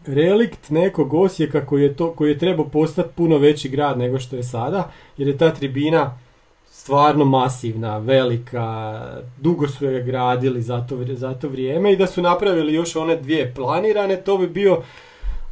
[0.05, 4.35] relikt nekog Osijeka koji je, to, koji je trebao postati puno veći grad nego što
[4.35, 6.17] je sada, jer je ta tribina
[6.65, 9.01] stvarno masivna, velika,
[9.37, 13.15] dugo su je gradili za to, za to vrijeme i da su napravili još one
[13.15, 14.81] dvije planirane, to bi bio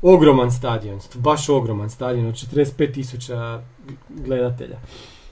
[0.04, 3.62] ogroman stadion, baš ogroman stadion od 45.000
[4.10, 4.80] gledatelja.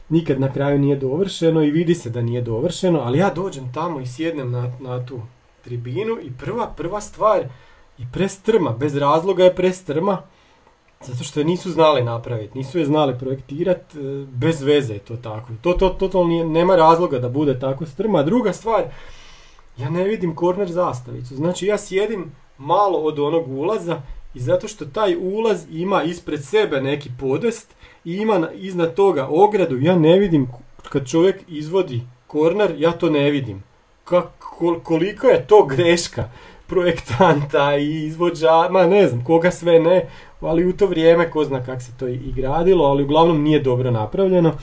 [0.10, 4.00] Nikad na kraju nije dovršeno i vidi se da nije dovršeno, ali ja dođem tamo
[4.00, 5.22] i sjednem na, na tu
[5.64, 7.40] tribinu i prva, prva stvar
[7.98, 10.22] je prestrma, bez razloga je prestrma
[11.04, 15.16] Zato što je nisu znali napraviti, nisu je znali projektirati, e, bez veze je to
[15.16, 15.48] tako.
[15.62, 18.24] To, to totalno nema razloga da bude tako strma.
[18.24, 18.84] Druga stvar,
[19.78, 21.36] ja ne vidim korner zastavicu.
[21.36, 24.02] Znači ja sjedim malo od onog ulaza
[24.34, 29.78] i zato što taj ulaz ima ispred sebe neki podest i ima iznad toga ogradu,
[29.80, 30.48] ja ne vidim
[30.90, 33.64] kad čovjek izvodi korner, ja to ne vidim.
[34.84, 36.30] koliko je to greška
[36.68, 40.10] projektanta i izvođa, ma ne znam, koga sve ne,
[40.42, 43.92] ali u to vrijeme ko zna kako se to i gradilo, ali uglavnom nije dobro
[43.92, 44.54] napravljeno.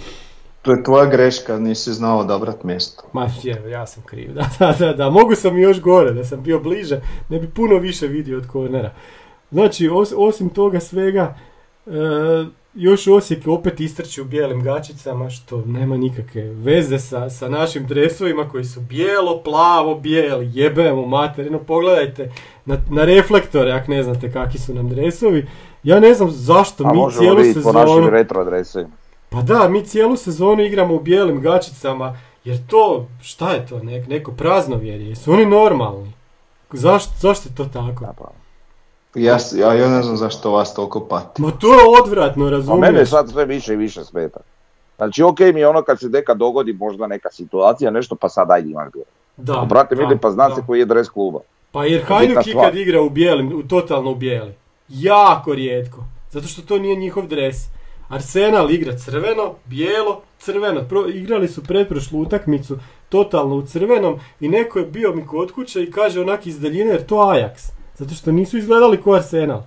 [0.62, 3.02] To je tvoja greška, nisi znao odabrat mjesto.
[3.12, 6.42] Ma je, ja sam kriv, da, da, da, da, mogu sam još gore, da sam
[6.42, 8.94] bio bliže, ne bi puno više vidio od kornera.
[9.50, 11.34] Znači, osim toga svega,
[11.86, 11.90] e,
[12.74, 18.48] još Osijek opet istrči u bijelim gačicama, što nema nikakve veze sa, sa našim dresovima
[18.48, 22.32] koji su bijelo, plavo, bijeli, jebemo materinu, pogledajte
[22.64, 25.46] na, na reflektore, ako ne znate kakvi su nam dresovi.
[25.82, 28.10] Ja ne znam zašto A mi cijelu sezonu...
[28.10, 28.44] retro
[29.30, 34.08] Pa da, mi cijelu sezonu igramo u bijelim gačicama, jer to, šta je to, nek,
[34.08, 36.12] neko praznovjerje, su oni normalni?
[36.72, 38.04] Zašto, zašto je to tako?
[38.18, 38.47] Pa.
[39.14, 41.42] Ja, ja, ja ne znam zašto vas toliko pati.
[41.42, 42.88] Ma to je odvratno, razumiješ?
[42.88, 44.40] A mene sad sve više i više smeta.
[44.96, 48.50] Znači, ok mi je ono kad se neka dogodi možda neka situacija, nešto, pa sad
[48.50, 49.10] ajde imaš gore.
[49.36, 51.40] Da, brate, da, pa zna se koji je dres kluba.
[51.72, 54.54] Pa jer Hajduk ikad igra u bijelim, u, totalno u bijeli.
[54.88, 56.04] Jako rijetko.
[56.30, 57.56] Zato što to nije njihov dres.
[58.08, 60.88] Arsenal igra crveno, bijelo, crveno.
[60.88, 65.82] Pro, igrali su pretprošlu utakmicu totalno u crvenom i neko je bio mi kod kuće
[65.82, 67.77] i kaže onak iz daljine jer to Ajax.
[67.98, 69.62] Zato što nisu izgledali ko Arsenal.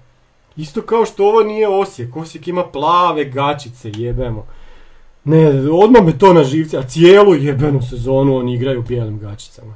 [0.58, 2.16] Isto kao što ovo nije Osijek.
[2.16, 4.46] Osijek ima plave gačice, jebemo.
[5.24, 9.76] Ne, odmah me to na živce, a cijelu jebenu sezonu oni igraju u bijelim gačicama.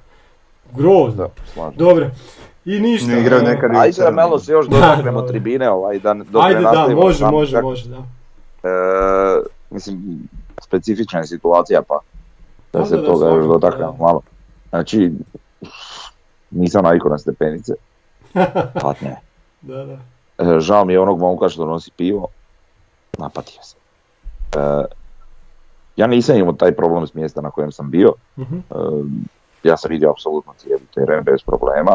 [0.72, 1.30] Grozno.
[1.76, 2.10] Dobro.
[2.66, 3.08] I ništa.
[3.08, 7.26] Ne igraju nekad Ajde da malo se još dotaknemo tribine ovaj, da Ajde da, može,
[7.26, 7.98] može, može, da.
[7.98, 8.72] E,
[9.70, 10.20] mislim,
[10.62, 12.00] specifična je situacija pa
[12.74, 14.22] da se toga još dotaknemo malo.
[14.70, 15.12] Znači,
[16.52, 17.74] nisam navikao na stepenice.
[18.82, 19.16] Patnje.
[19.62, 19.98] da, da.
[20.38, 22.28] E, žao mi je onog momka što nosi pivo.
[23.18, 23.76] Napatio se.
[24.56, 24.86] E,
[25.96, 28.14] ja nisam imao taj problem s mjesta na kojem sam bio.
[28.38, 28.58] Mhm.
[28.58, 28.74] E,
[29.64, 31.92] ja sam vidio apsolutno cijeli teren bez problema.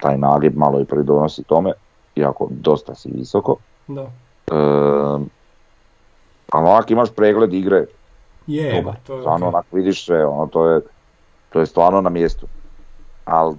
[0.00, 1.72] Taj nagib malo i pridonosi tome,
[2.16, 3.56] iako dosta si visoko.
[3.88, 4.02] Da.
[4.02, 4.56] E,
[6.50, 7.86] ali onak imaš pregled igre.
[8.46, 10.80] Je, to je stvarno onak vidiš sve, ono, to je,
[11.50, 12.46] to je stvarno na mjestu.
[13.24, 13.56] Ali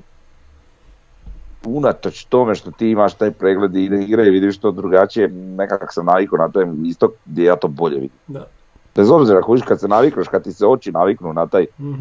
[1.68, 6.06] unatoč tome što ti imaš taj pregled i igre i vidiš to drugačije, nekako sam
[6.06, 8.18] navikao na taj istok gdje ja to bolje vidim.
[8.28, 8.48] Da.
[8.96, 11.94] Bez obzira kad se navikneš, kad ti se oči naviknu na taj mm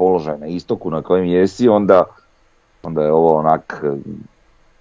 [0.00, 2.04] položaj na istoku na kojem jesi, onda,
[2.82, 3.84] onda je ovo onak,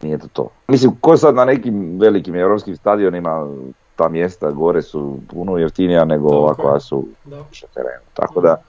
[0.01, 0.47] nije to to.
[0.67, 3.47] Mislim, ko sad na nekim velikim europskim stadionima
[3.95, 7.05] ta mjesta gore su puno jeftinija nego ova koja su
[7.49, 8.05] više terenu.
[8.13, 8.61] Tako da,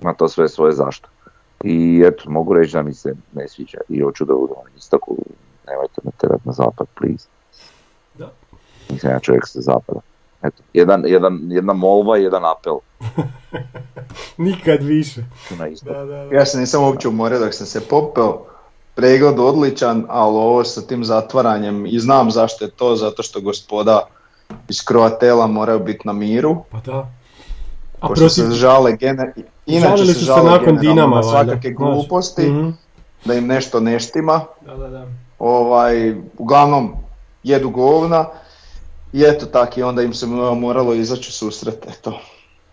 [0.00, 1.08] ima to sve svoje zašto.
[1.64, 5.16] I eto, mogu reći da mi se ne sviđa i hoću da budem na istoku,
[5.66, 7.28] nemojte me terat na zapad, please.
[8.14, 8.32] Da.
[8.90, 10.00] Nisam ja čovjek sa zapada.
[10.42, 12.78] Eto, jedan, jedan, jedna molba i jedan apel.
[14.48, 15.20] Nikad više.
[15.58, 18.46] Na da, da, Ja se nisam uopće umorio dok sam se popeo.
[18.94, 24.00] Pregled odličan, ali ovo sa tim zatvaranjem i znam zašto je to, zato što gospoda
[24.68, 26.64] iz Kroatela moraju biti na miru.
[26.70, 27.19] Pa da.
[28.00, 28.28] A protiv...
[28.28, 29.32] se žale gener...
[29.66, 32.74] Inače se žale nakon Dinama, na svakake gluposti, mm
[33.24, 34.40] da im nešto ne štima.
[34.60, 35.06] Da, da, da.
[35.38, 36.92] Ovaj, uglavnom
[37.42, 38.26] jedu govna
[39.12, 41.86] i eto tak i onda im se moralo izaći u susret.
[41.88, 42.20] Eto.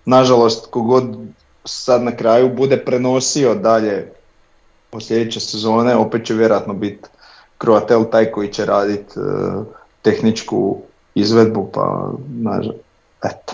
[0.06, 1.18] Nažalost, kogod
[1.66, 4.12] sad na kraju bude prenosio dalje
[4.90, 7.08] po sljedeće sezone, opet će vjerojatno biti
[7.62, 9.66] Croatel taj koji će raditi uh,
[10.02, 10.78] tehničku
[11.16, 12.80] izvedbu, pa nažalost,
[13.24, 13.54] eto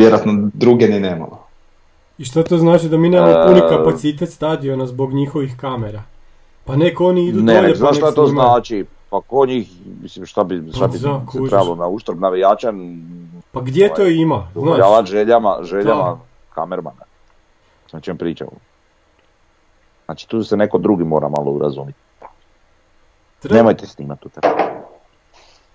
[0.00, 1.38] vjerojatno druge ni nemamo.
[2.18, 6.02] I što to znači da mi nemamo puni kapacitet stadiona zbog njihovih kamera?
[6.64, 8.84] Pa neko oni idu ne, dolje pa šta to znači?
[9.10, 9.70] Pa ko njih,
[10.02, 11.08] mislim šta bi, šta bi se
[11.48, 12.72] trebalo na uštrb navijača?
[13.52, 14.48] Pa gdje to ovaj, ima?
[14.54, 16.18] Udovoljavati željama, željama
[16.54, 17.04] kamermana.
[17.90, 18.50] Znači čem pričamo.
[20.04, 21.98] Znači tu se neko drugi mora malo urazumiti.
[23.40, 23.56] Treba...
[23.56, 24.30] Nemojte snimati u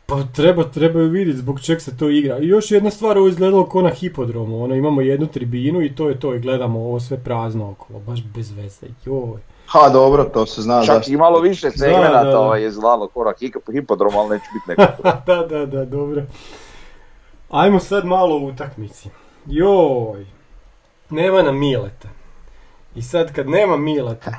[0.06, 2.38] pa treba, trebaju vidjeti zbog čeg se to igra.
[2.38, 4.64] I još jedna stvar, ovo izgledalo ko na hipodromu.
[4.64, 8.24] Ono, imamo jednu tribinu i to je to i gledamo ovo sve prazno okolo, baš
[8.24, 8.88] bez veze.
[9.06, 9.40] Joj.
[9.68, 10.86] Ha, dobro, to se zna.
[10.86, 13.34] Čak i malo više segmenata ovaj, je izgledalo ko na
[13.74, 15.04] hipodromu, ali neće biti neko.
[15.28, 16.24] da, da, da, dobro.
[17.50, 19.10] Ajmo sad malo u utakmici.
[19.46, 20.26] Joj,
[21.10, 22.08] nema nam Mileta.
[22.96, 24.34] I sad kad nema Mileta,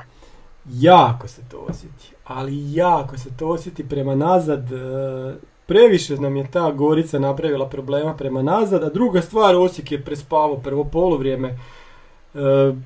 [0.65, 2.13] jako se to osjeti.
[2.25, 4.63] Ali jako se to osjeti prema nazad.
[5.67, 10.57] Previše nam je ta Gorica napravila problema prema nazad, a druga stvar, Osijek je prespavao
[10.57, 11.49] prvo poluvrijeme.
[11.49, 11.59] E,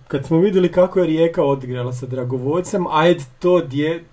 [0.08, 4.04] kad smo vidjeli kako je Rijeka odigrala sa Dragovoljcem, ajde to dje,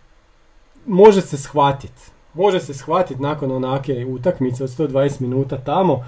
[0.86, 2.01] može se shvatiti.
[2.34, 6.06] Može se shvatiti nakon onake utakmice od 120 minuta tamo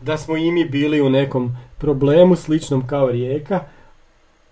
[0.00, 3.60] da smo i mi bili u nekom problemu sličnom kao Rijeka.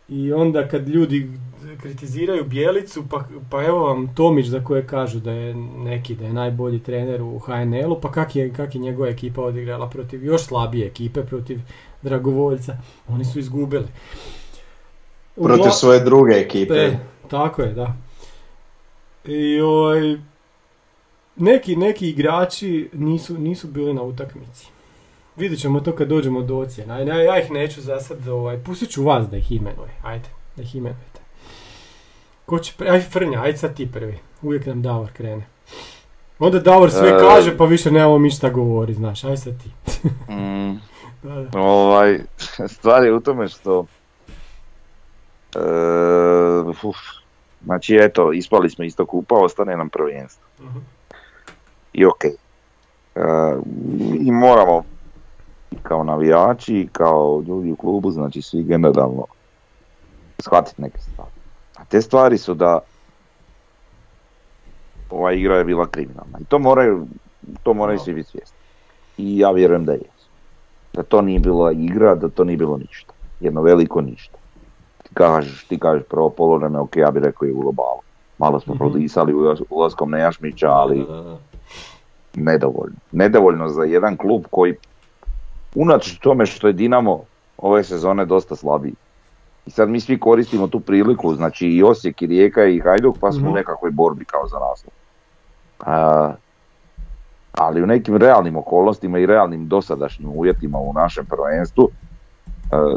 [0.09, 1.31] I onda kad ljudi
[1.77, 6.33] kritiziraju Bijelicu, pa, pa evo vam Tomić za koje kažu da je neki, da je
[6.33, 10.87] najbolji trener u HNL-u, pa kak je, kak je njegova ekipa odigrala protiv još slabije
[10.87, 11.61] ekipe, protiv
[12.03, 12.77] Dragovoljca.
[13.09, 13.87] Oni su izgubili.
[15.35, 16.75] Protiv svoje druge ekipe.
[16.75, 17.97] E, tako je, da.
[19.25, 20.21] I oj,
[21.37, 24.67] neki, neki igrači nisu, nisu bili na utakmici.
[25.37, 26.99] Vidjet ćemo to kad dođemo do ocjena.
[26.99, 29.91] Ja, ja ih neću za sad, ovaj, pustit ću vas da ih imenuje.
[30.03, 31.12] Ajde, da ih imenujete.
[32.53, 32.91] Ko će, pre...
[32.91, 34.19] aj Frnja, aj sad ti prvi.
[34.43, 35.47] Uvijek nam Davor krene.
[36.39, 37.19] Onda Davor sve E.
[37.19, 39.71] kaže pa više nemamo mi šta govori, znaš, aj sad ti.
[40.33, 40.81] Mm,
[41.23, 41.61] Da, da.
[41.61, 42.21] ovaj,
[42.75, 43.87] stvar je u tome što
[45.55, 45.59] e,
[46.83, 46.97] uf,
[47.65, 50.45] znači eto, ispali smo isto kupa, ostane nam prvenstvo.
[50.61, 50.79] Mhm.
[51.93, 52.25] I ok.
[52.25, 52.31] E,
[54.21, 54.85] I moramo
[55.83, 59.27] kao navijači, i kao ljudi u klubu, znači svi generalno
[60.39, 61.42] shvatiti neke stvari.
[61.83, 62.79] A te stvari su da
[65.11, 66.39] ova igra je bila kriminalna.
[66.41, 67.07] I to moraju,
[67.63, 68.57] to moraju svi biti svjesni.
[69.19, 70.29] I ja vjerujem da jesu.
[70.93, 73.13] Da to nije bila igra, da to nije bilo ništa.
[73.41, 74.39] Jedno veliko ništa.
[75.03, 78.01] Ti kažeš, ti kažeš prvo polovreme, ok, ja bih rekao je u globalu.
[78.39, 78.79] Malo smo Mhm.
[78.79, 79.35] prodisali
[79.71, 81.07] ulaskom Nejašmića, ali
[82.35, 82.97] nedovoljno.
[83.13, 84.75] Nedovoljno za jedan klub koji,
[85.75, 87.25] unatoč tome što je Dinamo
[87.59, 88.95] ove sezone dosta slabiji.
[89.67, 93.33] I sad mi svi koristimo tu priliku, znači i Osijek i Rijeka i Hajduk, pa
[93.33, 93.51] smo Mhm.
[93.51, 94.93] u nekakvoj borbi kao za naslov.
[95.81, 96.35] A,
[97.53, 101.89] ali u nekim realnim okolnostima i realnim dosadašnjim uvjetima u našem prvenstvu,
[102.73, 102.97] a,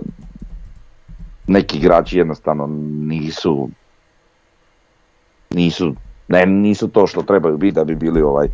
[1.47, 2.67] neki igrači jednostavno
[3.07, 3.69] nisu
[5.49, 5.95] nisu,
[6.27, 8.47] ne, nisu to što trebaju biti da bi bili ovaj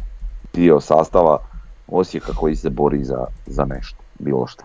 [0.54, 1.38] dio sastava
[1.88, 4.64] Osijeka koji se bori za, za nešto, bilo što.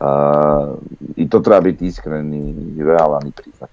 [0.00, 0.78] Uh,
[1.16, 3.70] I to treba biti iskren i realan i priznat.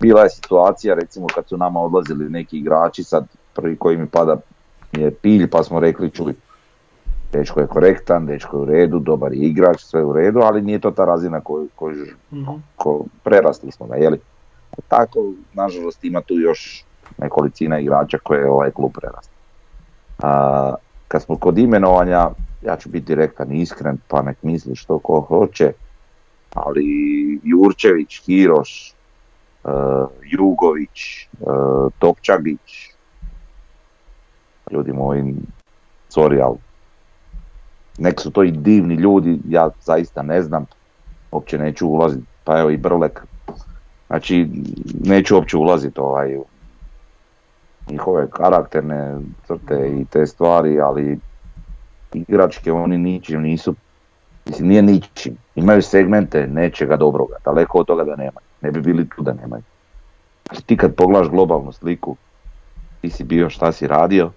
[0.00, 4.36] Bila je situacija recimo kad su nama odlazili neki igrači, sad prvi koji mi pada
[4.92, 6.34] je pilj pa smo rekli čuj,
[7.32, 10.62] dečko je korektan, dečko je u redu, dobar je igrač, sve je u redu, ali
[10.62, 12.50] nije to ta razina koju, koju Mhm.
[12.76, 14.20] ko, prerasli smo ga, jeli?
[14.88, 16.84] Tako, nažalost, ima tu još
[17.18, 19.34] nekolicina igrača koje je ovaj klub prerasti.
[20.22, 20.74] A,
[21.08, 22.30] kad smo kod imenovanja,
[22.66, 25.72] ja ću biti direktan i iskren, pa nek misli što ko hoće,
[26.54, 26.84] ali
[27.42, 28.94] Jurčević, Hiroš,
[29.64, 29.68] e,
[30.22, 31.26] Jugović, e,
[31.98, 32.90] Topčagić,
[34.70, 35.34] ljudi moji,
[36.10, 36.56] sorry, ali
[37.98, 40.66] nek su to i divni ljudi, ja zaista ne znam,
[41.30, 43.26] uopće neću ulaziti, pa evo i Brlek,
[44.06, 44.48] znači
[45.04, 46.38] neću uopće ulaziti ovaj,
[47.90, 51.18] njihove karakterne crte i te stvari, ali
[52.12, 53.74] igračke oni ničim nisu,
[54.46, 59.08] mislim nije ničim, imaju segmente nečega dobroga, daleko od toga da nemaju, ne bi bili
[59.08, 59.62] tu da nemaju.
[60.50, 62.16] Ali ti kad pogledaš globalnu sliku,
[63.00, 64.30] ti si bio šta si radio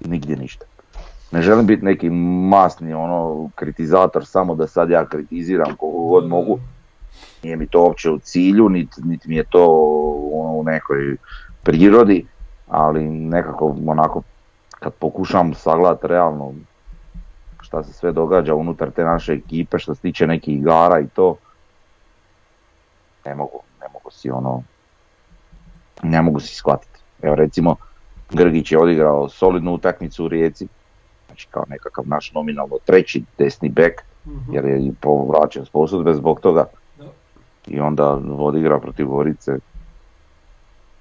[0.00, 0.66] nigdje ništa.
[1.32, 2.10] Ne želim biti neki
[2.50, 6.58] masni ono kritizator samo da sad ja kritiziram koliko god mogu.
[7.42, 9.64] Nije mi to uopće u cilju, niti nit mi je to
[10.32, 11.16] ono, u nekoj
[11.62, 12.26] prirodi,
[12.68, 14.22] ali nekako onako
[14.86, 16.52] kad pokušam sagledati realno
[17.60, 21.36] šta se sve događa unutar te naše ekipe što se tiče nekih igara i to
[23.24, 24.62] ne mogu, ne mogu si ono
[26.02, 27.00] ne mogu si shvatiti.
[27.22, 27.76] Evo recimo
[28.30, 30.68] Grgić je odigrao solidnu utakmicu u Rijeci,
[31.26, 34.54] znači kao nekakav naš nominalno treći desni bek, Mhm.
[34.54, 36.64] jer je i povraćen s posudbe zbog toga.
[36.98, 37.04] Da.
[37.66, 39.58] I onda odigra protiv Gorice,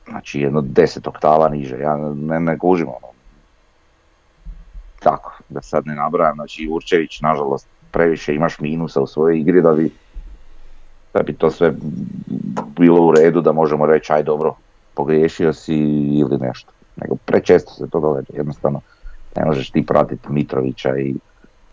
[0.08, 3.08] znači jedno deset oktava niže, ja ne, ne kužim ono.
[5.06, 9.74] Tako, da sad ne nabrajam, znači Jurčević nažalost previše imaš minusa u svojoj igri da
[9.74, 9.92] bi,
[11.14, 11.74] da bi to sve
[12.78, 14.56] bilo u redu da možemo reći aj dobro,
[14.94, 15.76] pogriješio si
[16.20, 16.72] ili nešto.
[16.96, 18.82] Nego prečesto se to događa, jednostavno
[19.36, 21.16] ne možeš ti pratiti Mitrovića i,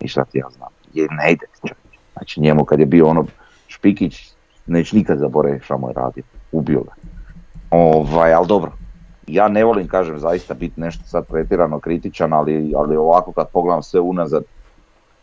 [0.01, 0.71] i šta ti ja znam.
[0.95, 1.99] Je, ne ide ti čovječe.
[2.13, 3.27] Znači njemu kad je bio ono
[3.67, 4.33] Špikić,
[4.67, 6.25] neće nikad zaboraviti šta mu je radio.
[6.53, 6.93] Ubio ga.
[7.71, 8.73] Ovaj, ali dobro.
[9.27, 13.83] Ja ne volim, kažem, zaista biti nešto sad pretjerano kritičan, ali, ali ovako kad pogledam
[13.83, 14.45] sve unazad,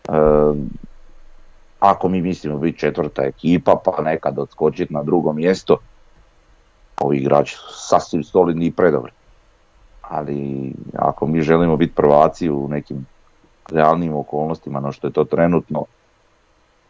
[0.10, 0.70] em,
[1.80, 5.78] ako mi mislimo biti četvrta ekipa, pa nekad odskočiti na drugo mjesto,
[7.02, 9.12] ovi igrači su sasvim solidni i predobri.
[10.02, 13.06] ali ako mi želimo biti prvaci u nekim
[13.72, 15.86] realnim okolnostima, no što je to trenutno,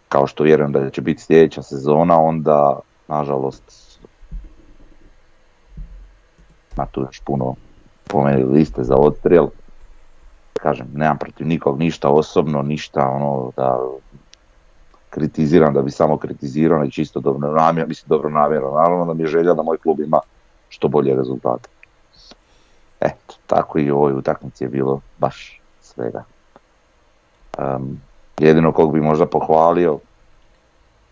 [0.10, 3.89] kao što vjerujem da će biti sljedeća sezona, onda nažalost
[6.80, 7.56] na tu još puno
[8.08, 9.48] pomeni liste za odstrel.
[10.54, 13.80] Kažem, nemam protiv nikog ništa osobno, ništa ono da
[15.10, 18.72] kritiziram da bi samo kritizirao, nego čisto dobro namjer, mislim dobro namjerno.
[18.72, 20.20] Naravno da mi je želja da moj klub ima
[20.70, 21.70] što bolje rezultate.
[23.00, 26.24] Eto, tako i u ovoj utakmici je bilo baš svega.
[27.58, 28.02] Um,
[28.40, 30.00] jedino kog bi možda pohvalio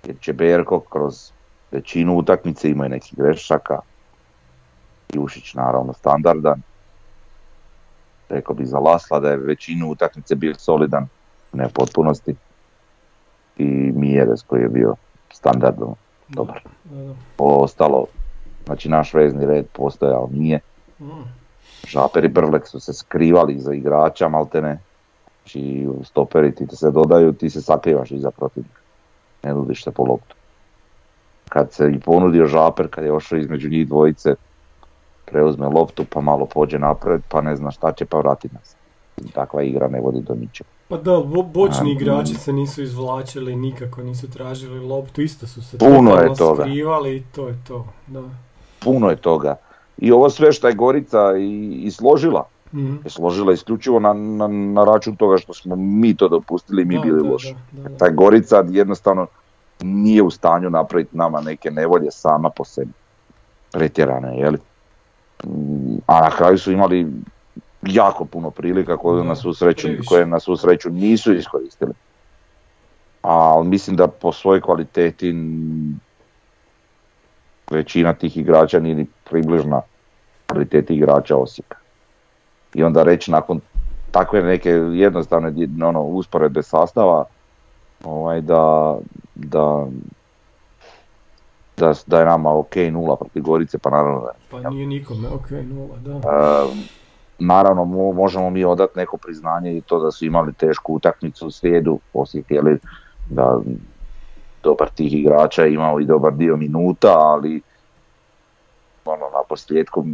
[0.03, 1.31] jer će Berko kroz
[1.71, 3.79] većinu utakmice ima i nekih grešaka.
[5.13, 6.61] Jušić naravno standardan.
[8.29, 11.07] Rekao bi za Lasla da je većinu utakmice bio solidan,
[11.53, 12.35] ne u potpunosti.
[13.57, 14.95] I Mijeres koji je bio
[15.33, 15.95] standardno
[16.27, 16.59] dobar.
[17.37, 18.05] Ostalo,
[18.65, 20.59] znači naš vezni red postojao nije.
[20.99, 21.37] Mm.
[21.87, 24.79] Žaper i Brlek su se skrivali za igrača, maltene.
[25.37, 28.81] Znači stoperi ti se dodaju, ti se sakrivaš iza protivnika.
[29.43, 30.35] Ne nudiš se po loptu.
[31.49, 34.35] Kad se i ponudio Žaper, kad je ošao između njih dvojice,
[35.31, 38.75] preuzme loptu pa malo pođe napred pa ne zna šta će pa vrati nas.
[39.33, 40.69] Takva igra ne vodi do ničega.
[40.87, 41.23] Pa da,
[41.53, 46.63] bočni igrači se nisu izvlačili, nikako nisu tražili loptu, isto su se Puno je toga.
[46.63, 47.85] skrivali i to je to.
[48.07, 48.23] Da.
[48.79, 49.55] Puno je toga.
[49.97, 54.47] I ovo sve što je Gorica i, i složila, mm je složila isključivo na, na,
[54.47, 57.55] na, račun toga što smo mi to dopustili i mi bili loši.
[57.99, 59.27] Taj Gorica jednostavno
[59.81, 62.91] nije u stanju napraviti nama neke nevolje sama po sebi.
[63.71, 64.57] Pretjerane, jeli?
[66.05, 67.07] A na kraju su imali
[67.81, 71.93] jako puno prilika koje, na svu sreću, koje na svu sreću nisu iskoristili.
[73.21, 75.35] Ali mislim da po svojoj kvaliteti
[77.71, 79.81] većina tih igrača nije ni približna
[80.47, 81.77] kvaliteti igrača Osijeka.
[82.73, 83.59] I onda reći nakon
[84.11, 87.25] takve neke jednostavne ono, usporedbe sastava
[88.03, 88.97] ovaj, da,
[89.35, 89.87] da,
[91.77, 95.51] da, da je nama ok nula protiv Gorice, pa naravno da Pa nije nikome ok
[95.51, 96.15] nula, da.
[96.15, 96.77] Uh,
[97.39, 101.99] naravno možemo mi odati neko priznanje i to da su imali tešku utakmicu u slijedu,
[102.13, 102.79] osjetili
[103.29, 103.59] da
[104.63, 107.61] dobar tih igrača imao i dobar dio minuta, ali
[109.05, 110.05] ono na posljedku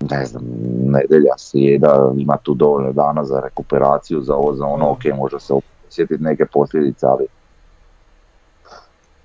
[0.00, 0.42] ne znam,
[0.86, 5.54] nedelja, slijeda, ima tu dovoljno dana za rekuperaciju, za ovo, za ono, ok, može se
[5.88, 7.26] osjetiti neke posljedice, ali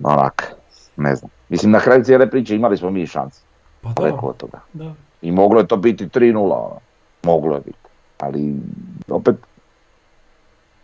[0.03, 0.55] onak,
[0.97, 1.31] ne znam.
[1.49, 3.41] Mislim, na kraju cijele priče imali smo mi šanse.
[3.81, 4.19] Pa da.
[4.21, 4.59] od toga.
[4.73, 4.93] Da.
[5.21, 6.79] I moglo je to biti 3-0, ono.
[7.23, 7.77] moglo je biti.
[8.19, 8.55] Ali
[9.09, 9.35] opet,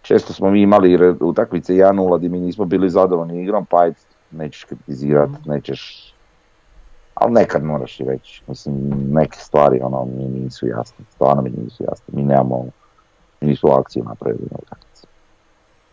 [0.01, 3.95] često smo mi imali utakmice 1-0 gdje mi nismo bili zadovoljni igrom, pa ajde,
[4.31, 5.51] nećeš kritizirati, mm.
[5.51, 6.11] nećeš
[7.21, 8.75] ali nekad moraš i reći, mislim,
[9.11, 12.65] neke stvari ono, mi nisu jasne, stvarno mi nisu jasne, mi nemamo,
[13.41, 14.90] mi nisu akciju napravili na utakmici.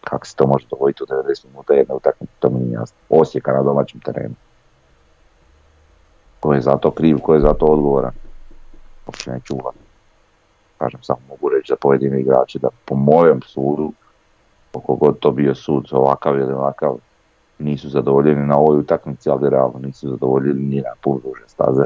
[0.09, 2.97] Kako se to može dogoditi u 90 minuta jedne utakmice, to mi nije jasno.
[3.09, 4.35] Osijeka na domaćem terenu.
[6.41, 8.13] Ko je za to kriv, ko je za to odgovoran,
[9.07, 9.85] uopće neću ulaziti.
[10.79, 13.93] Kažem, samo mogu reći za pojedine igrače da po mojem sudu,
[14.73, 16.97] koliko god to bio sud ovakav ili ovakav,
[17.59, 21.85] nisu zadovoljeni na ovoj utakmici, ali realno nisu zadovoljeni ni na pol duže staze.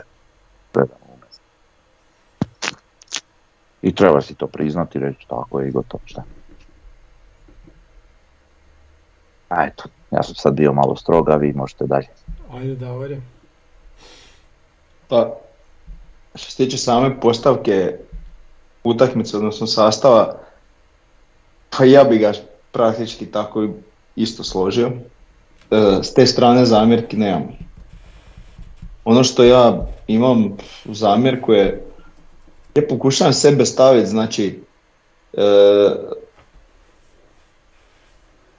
[3.83, 6.23] I treba si to priznati i reći tako je i gotovo šta.
[9.53, 12.09] A eto, ja sam sad bio malo stroga, vi možete dalje.
[12.53, 13.21] Ajde, Davore.
[15.09, 15.37] Pa,
[16.35, 17.97] što se tiče same postavke
[18.85, 20.39] utakmice, odnosno sastava,
[21.71, 22.33] pa ja bi ga
[22.73, 23.69] praktički tako
[24.17, 24.91] isto složio.
[25.71, 27.49] E, s te strane zamjerki nemam.
[29.05, 30.45] Ono što ja imam
[30.85, 31.85] u zamjerku je,
[32.75, 34.63] ja pokušavam sebe staviti, znači,
[35.33, 35.43] e,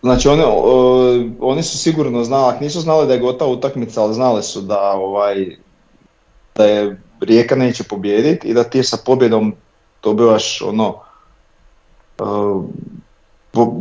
[0.04, 0.44] znači one,
[1.40, 5.58] oni su sigurno znali, nisu znali da je gotova utakmica, ali znali su da, ovaj,
[6.56, 9.54] da je Rijeka neće pobijediti i da ti sa pobjedom
[10.04, 10.96] dobivaš ono,
[12.20, 12.64] uh,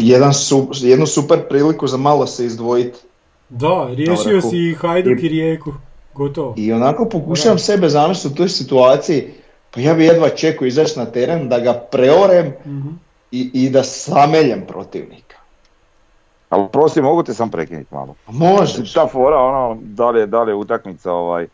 [0.00, 2.98] jedan su, jednu super priliku za malo se izdvojiti
[3.48, 5.72] da, riješio si i Hajduk i, Rijeku,
[6.14, 6.54] gotovo.
[6.56, 9.24] I onako pokušavam sebe zamisliti u toj situaciji,
[9.70, 12.88] pa ja bi jedva čekao izaći na teren da ga preorem mhm.
[13.30, 15.31] i, i da sameljem protivnika.
[16.52, 18.14] Ali prosim, mogu te sam prekinuti malo?
[18.26, 18.94] Može.
[18.94, 21.46] Ta fora, ono, da li je, da li je utakmica ovaj,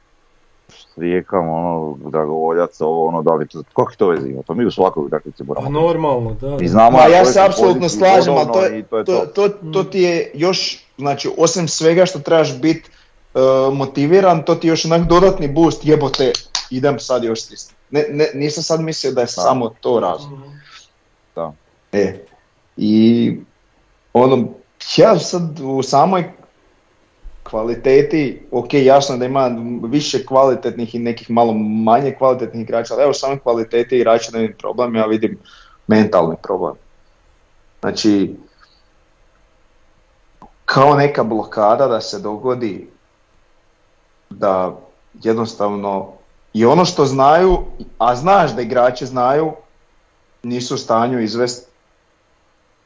[0.68, 4.42] s Rijekama, ono, Dragovoljac, ovo, ono, da li to, kako to vezi ima?
[4.46, 5.66] Pa mi u svakoj utakmici moramo.
[5.66, 6.57] Pa normalno, da.
[6.57, 11.30] Mi znamo, ja se apsolutno slažem, ali to, to, to, to, ti je još Znači,
[11.38, 12.90] osim svega što trebaš biti
[13.34, 16.32] uh, motiviran, to ti još onak dodatni boost, jebote,
[16.70, 17.74] idem sad još stisnuti.
[17.90, 20.38] Ne, ne, nisam sad mislio da je samo to razlog.
[21.34, 21.53] Da.
[21.92, 22.24] E,
[22.76, 23.36] i
[24.12, 24.49] ono,
[24.97, 26.33] ja sad u samoj
[27.43, 29.51] kvaliteti, ok, jasno da ima
[29.83, 31.53] više kvalitetnih i nekih malo
[31.85, 35.39] manje kvalitetnih igrača, ali evo samo kvaliteti igrača je problem, ja vidim
[35.87, 36.74] mentalni problem.
[37.81, 38.35] Znači,
[40.64, 42.89] kao neka blokada da se dogodi
[44.31, 44.76] da
[45.14, 46.12] jednostavno
[46.53, 47.64] i ono što znaju,
[47.99, 49.53] a znaš da igrači znaju,
[50.43, 51.68] nisu u stanju izvesti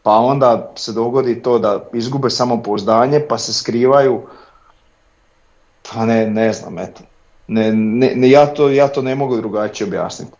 [0.02, 4.22] pa onda se dogodi to da izgube samopouzdanje pa se skrivaju
[5.92, 7.00] pa ne, ne znam, eto.
[7.48, 10.32] Ne, ne, ja, to, ja to ne mogu drugačije objasniti.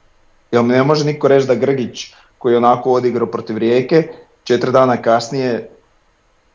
[0.51, 4.09] Jer ne može niko reći da Grgić koji je onako odigrao protiv Rijeke,
[4.45, 5.69] četiri dana kasnije,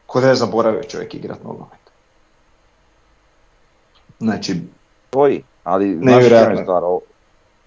[0.06, 1.80] ko da je zaboravio čovjek igrat nogomet.
[4.20, 4.56] Znači,
[5.10, 6.84] tvoji, ali nevjerojatno stvar,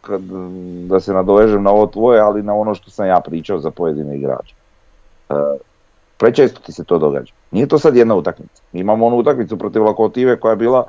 [0.00, 0.20] kad,
[0.88, 4.16] da se nadovežem na ovo tvoje, ali na ono što sam ja pričao za pojedine
[4.16, 4.54] igrače.
[5.30, 5.34] E,
[6.18, 7.32] prečesto ti se to događa.
[7.50, 8.62] Nije to sad jedna utakmica.
[8.72, 10.86] Mi imamo onu utakmicu protiv Lokomotive koja je bila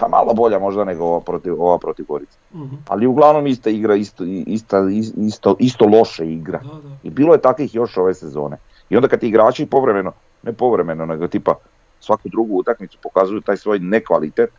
[0.00, 2.38] pa malo bolja možda nego ova protiv, ova protiv Gorice.
[2.54, 4.78] uh Ali uglavnom ista igra, isto, ista,
[5.16, 6.58] isto, isto loše igra.
[6.58, 6.96] Da, da.
[7.02, 8.56] I bilo je takvih još ove sezone.
[8.90, 10.12] I onda kad ti igrači povremeno,
[10.42, 11.54] ne povremeno, nego tipa
[12.00, 14.50] svaku drugu utakmicu pokazuju taj svoj nekvalitet,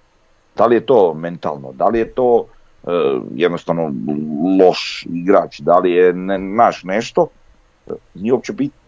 [0.55, 2.45] da li je to mentalno, da li je to
[2.83, 2.89] e,
[3.35, 3.93] jednostavno
[4.59, 7.27] loš igrač, da li je ne, naš nešto,
[7.87, 8.86] e, nije uopće bitno.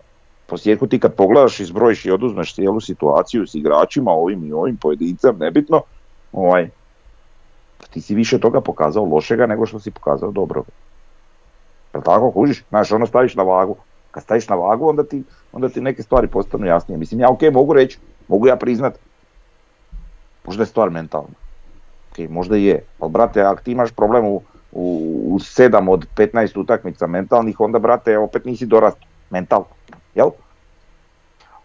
[0.50, 5.38] Posjeku ti kad pogledaš, izbrojiš i oduzmeš cijelu situaciju s igračima, ovim i ovim pojedincem,
[5.38, 5.82] nebitno,
[6.32, 6.70] ovaj,
[7.90, 10.64] ti si više toga pokazao lošega nego što si pokazao dobro.
[11.94, 12.64] Jel tako kužiš?
[12.70, 13.76] Znaš, ono staviš na vagu.
[14.12, 16.98] Kad staviš na vagu, onda ti, onda ti neke stvari postanu jasnije.
[16.98, 19.00] Mislim, ja ok, mogu reći, mogu ja priznat,
[20.46, 21.36] možda je stvar mentalna.
[22.12, 24.42] Ok, možda je, ali brate, ako ti imaš problem u,
[24.72, 28.98] u, u 7 od 15 utakmica mentalnih, onda brate, opet nisi dorast
[29.30, 29.64] mental.
[30.16, 30.30] Jel?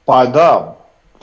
[0.05, 0.77] Pa da,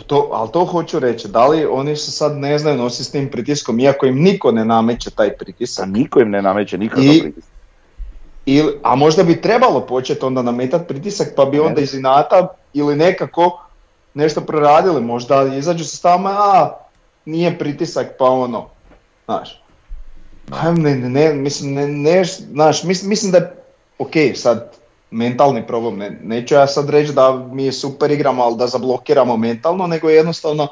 [0.08, 3.32] to, ali to hoću reći, da li oni se sad ne znaju nositi s tim
[3.32, 5.84] pritiskom, iako im niko ne nameće taj pritisak.
[5.84, 7.52] A niko im ne nameće nikakav pritisak.
[8.46, 12.96] Il, a možda bi trebalo početi onda nametati pritisak pa bi onda iz inata ili
[12.96, 13.62] nekako
[14.14, 16.78] nešto proradili, možda izađu sa stavama, a
[17.26, 18.70] nije pritisak pa ono,
[19.26, 19.62] znaš.
[20.76, 23.54] Ne, ne, ne, mislim, ne, ne, znaš, mislim, mislim da je,
[24.00, 24.81] ok, sad
[25.12, 25.98] mentalni problem.
[25.98, 30.68] Ne, neću ja sad reći da mi super igramo, ali da zablokiramo mentalno, nego jednostavno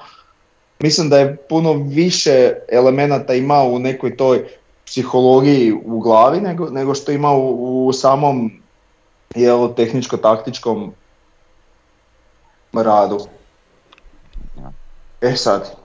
[0.79, 4.45] mislim da je puno više elemenata ima u nekoj toj
[4.85, 8.51] psihologiji u glavi nego, nego što ima u, u samom
[9.35, 10.89] jel, tehničko-taktičkom
[12.73, 13.19] radu.
[15.21, 15.75] E sad,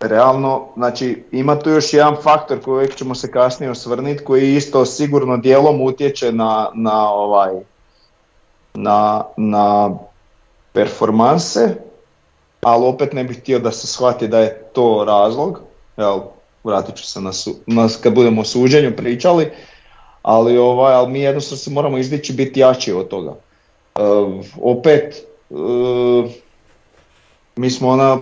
[0.00, 5.36] realno, znači ima tu još jedan faktor koji ćemo se kasnije osvrniti koji isto sigurno
[5.36, 7.54] dijelom utječe na, na ovaj
[8.74, 9.90] na, na
[10.72, 11.74] performanse,
[12.60, 15.60] ali opet ne bih htio da se shvati da je to razlog,
[15.96, 16.20] jel,
[16.64, 19.50] vratit ću se na, su, na kad budemo o suđenju pričali,
[20.22, 23.30] ali, ovaj, ali mi jednostavno se moramo izdići biti jači od toga.
[23.30, 26.30] Uh, opet, uh,
[27.56, 28.18] mi smo ona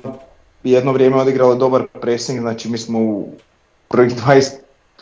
[0.71, 3.29] jedno vrijeme odigrali dobar pressing, znači mi smo u
[3.89, 4.51] prvih 20,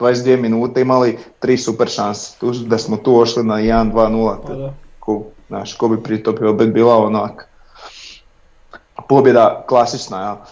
[0.01, 2.39] 22 minute imali tri super šanse.
[2.41, 6.47] Tu, da smo tu ošli na 1-2-0, pa ko, znaš, ko bi prije to bi
[6.47, 7.49] opet bila onak
[9.09, 10.21] pobjeda klasična.
[10.21, 10.45] Ja.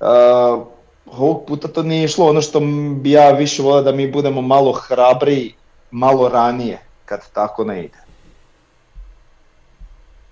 [0.00, 0.66] Uh,
[1.06, 2.60] ovog puta to nije išlo ono što
[3.00, 5.54] bi ja više volio da mi budemo malo hrabri,
[5.90, 7.98] malo ranije kad tako ne ide.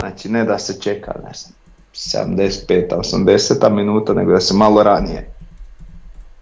[0.00, 1.53] Znači ne da se čeka, ne znam,
[1.94, 5.30] 75 80 minuta, nego da se malo ranije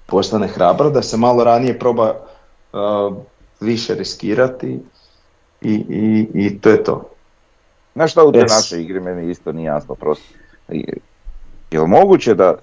[0.07, 2.15] postane hrabro, da se malo ranije proba
[2.73, 3.17] uh,
[3.61, 4.81] više riskirati
[5.61, 7.09] i, i, i to je to.
[7.95, 10.35] Znaš šta u te naše igre meni isto nije jasno prosto.
[11.71, 12.55] Je li moguće da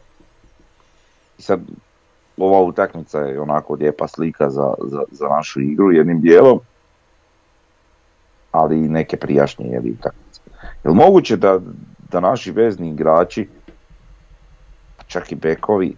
[1.37, 1.59] sad
[2.37, 6.59] ova utakmica je onako lijepa slika za, za, za našu igru jednim dijelom,
[8.51, 10.41] ali i neke prijašnje utakmice.
[10.83, 11.59] Je li moguće da,
[12.11, 13.47] da naši vezni igrači,
[15.07, 15.95] čak i bekovi,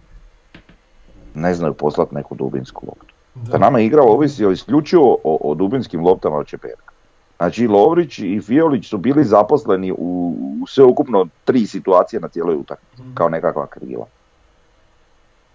[1.34, 3.14] ne znaju poslati neku dubinsku loptu.
[3.34, 6.92] Da, nama igra ovisi isključivo o, o dubinskim loptama od Čeperka.
[7.36, 13.02] Znači Lovrić i Fiolić su bili zaposleni u, u sveukupno tri situacije na cijeloj utakmici,
[13.02, 13.14] mhm.
[13.14, 14.06] kao nekakva krila.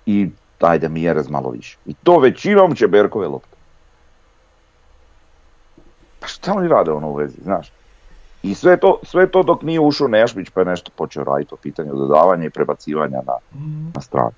[0.06, 0.30] I
[0.60, 1.78] ajde Mjerez malo više.
[1.86, 3.58] I to većinom Čeberkove lopte.
[6.20, 7.72] Pa šta oni rade ono u vezi, znaš?
[8.48, 11.58] I sve to, sve to dok nije ušao Nešmić pa je nešto počeo raditi o
[11.58, 13.92] pitanju dodavanja i prebacivanja na, mm.
[13.96, 14.32] na stranu.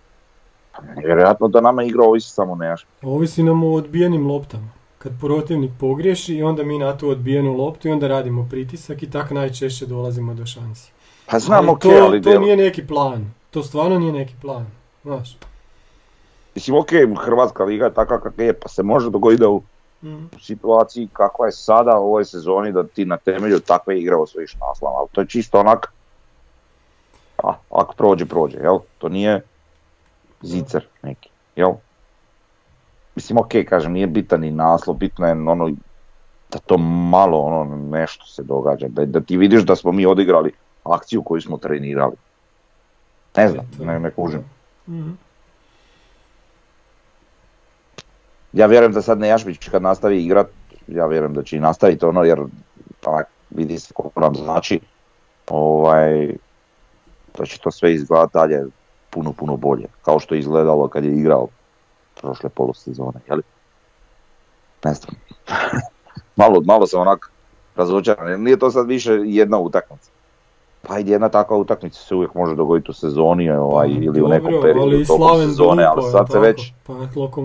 [1.05, 2.86] Vjerojatno da nama igra ovisi samo Nejaš.
[3.01, 4.70] Ovisi nam o odbijenim loptama.
[4.97, 9.12] Kad protivnik pogriješi i onda mi na tu odbijenu loptu i onda radimo pritisak i
[9.12, 10.91] tako najčešće dolazimo do šansi.
[11.26, 12.22] Pa znam, ok, to, ali...
[12.22, 13.32] To nije neki plan.
[13.49, 14.66] To stvarno nije neki plan.
[15.03, 15.38] Znaš.
[16.55, 16.89] Mislim, ok,
[17.26, 19.62] Hrvatska liga je takva kakva je, pa se može dogoditi da u
[20.03, 20.29] mm.
[20.41, 24.93] situaciji kakva je sada u ovoj sezoni da ti na temelju takve igre osvojiš naslov,
[24.97, 25.93] ali to je čisto onak,
[27.43, 28.79] a, ako prođe, prođe, jel?
[28.97, 29.41] To nije
[30.41, 31.73] zicer neki, jel?
[33.15, 35.69] Mislim, ok, kažem, nije bitan ni naslov, bitno je ono,
[36.51, 40.53] da to malo ono nešto se događa, da, da ti vidiš da smo mi odigrali
[40.83, 42.15] akciju koju smo trenirali.
[43.37, 44.43] Ne znam, ne, ne kužim.
[44.87, 45.28] mm
[48.53, 50.47] Ja vjerujem da sad Nejašmić kad nastavi igrat,
[50.87, 52.39] ja vjerujem da će i nastaviti ono jer
[53.05, 54.79] onak, vidi se koliko nam znači,
[55.49, 56.35] ovaj,
[57.37, 58.65] da će to sve izgledati dalje
[59.09, 61.47] puno, puno bolje, kao što je izgledalo kad je igrao
[62.21, 63.41] prošle polusezone, jeli?
[64.83, 65.15] Ne znam.
[66.41, 67.31] malo, malo sam onak
[67.75, 70.11] razočaran, nije to sad više jedna utakmica.
[70.88, 74.53] Pa jedna takva utakmica se uvijek može dogoditi u sezoni ovaj, pa, ili u nekom
[74.61, 76.73] periodu tokom sezone, ali sad se već...
[76.88, 76.93] Pa,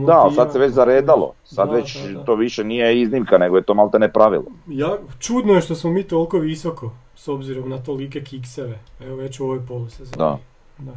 [0.06, 3.98] da, sad se već zaredalo, sad već to više nije iznimka, nego je to malte
[3.98, 4.44] ne pravilo.
[4.66, 9.40] Ja, čudno je što smo mi toliko visoko, s obzirom na tolike kikseve, evo već
[9.40, 10.16] u ovoj polusezoni.
[10.18, 10.38] Da.
[10.78, 10.92] da.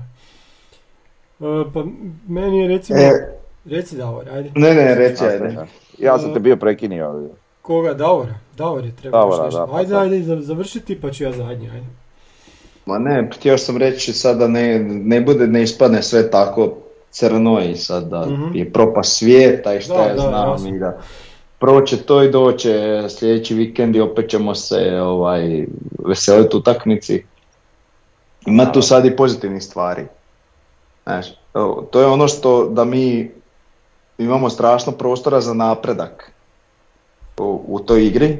[1.39, 1.83] E, pa
[2.27, 2.99] meni je recimo...
[2.99, 4.51] E, reci Davor, ajde.
[4.55, 5.65] Ne, ne, reci, ajde.
[5.97, 7.29] Ja sam te bio prekinio.
[7.61, 7.93] Koga?
[7.93, 8.33] Davora?
[8.57, 9.59] Davor je trebao nešto.
[9.59, 11.87] Da, pa ajde, ajde, završiti pa ću ja zadnji, ajde.
[12.87, 16.73] Ma ne, htio sam reći sad da ne, ne bude, ne ispadne sve tako
[17.11, 21.01] crno i sad da mm je propast svijeta i šta ja znam i da
[21.59, 25.65] proće to i doće sljedeći vikend i opet ćemo se ovaj,
[26.07, 27.25] veseliti utakmici.
[28.45, 30.05] Ima tu sad i pozitivnih stvari.
[31.03, 31.27] Znaš,
[31.91, 33.31] to je ono što da mi
[34.17, 36.31] imamo strašno prostora za napredak
[37.37, 38.25] u, u toj igri.
[38.25, 38.37] E,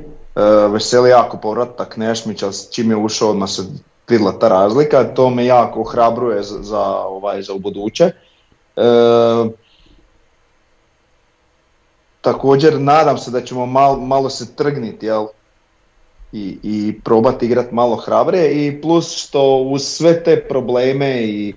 [0.72, 3.62] veseli jako povratak Nešmića, čim je ušao odmah se
[4.10, 8.12] vidjela ta razlika, to me jako ohrabruje za, za, ovaj, za u buduće.
[8.76, 8.82] E,
[12.22, 15.28] također nadam se da ćemo mal, malo se trgniti jel?
[16.32, 21.53] I, i probati igrati malo hrabre i plus što uz sve te probleme i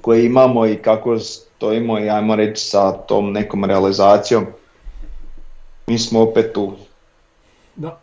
[0.00, 4.46] koje imamo i kako stojimo i ajmo reći sa tom nekom realizacijom
[5.86, 6.72] mi smo opet tu.
[7.76, 8.00] Da.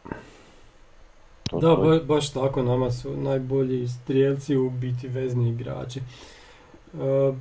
[1.52, 6.00] Da, baš tako, nama su najbolji strijelci u biti vezni igrači.
[6.00, 7.34] E,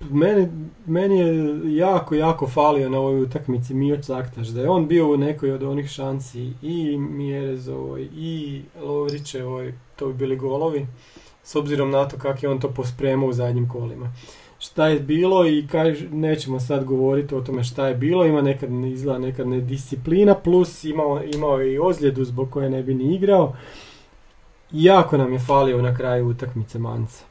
[0.00, 0.48] meni,
[0.86, 5.16] meni je jako, jako falio na ovoj utakmici Mio Caktaš, da je on bio u
[5.16, 10.86] nekoj od onih šanci i Mjerezovoj i Lovrićevoj, to bi bili golovi,
[11.42, 14.12] s obzirom na to kako je on to pospremao u zadnjim kolima
[14.64, 18.70] šta je bilo i kaž, nećemo sad govoriti o tome šta je bilo, ima nekad
[18.70, 23.56] izgleda nekad nedisciplina, plus imao, imao i ozljedu zbog koje ne bi ni igrao.
[24.72, 27.24] Jako nam je falio na kraju utakmice Manca.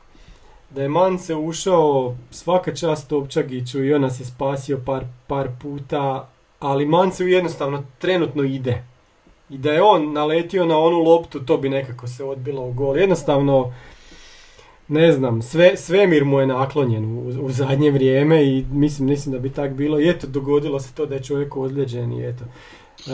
[0.69, 6.29] Da je Mance ušao svaka čast Topčagiću i on nas je spasio par, par puta,
[6.59, 8.83] ali Mance jednostavno trenutno ide.
[9.49, 12.97] I da je on naletio na onu loptu, to bi nekako se odbilo u gol.
[12.97, 13.73] Jednostavno,
[14.87, 19.39] ne znam, sve, svemir mu je naklonjen u, u zadnje vrijeme i mislim, mislim da
[19.39, 19.99] bi tak bilo.
[19.99, 22.45] I eto, dogodilo se to da je čovjek ozlijeđen i eto.
[23.07, 23.11] E,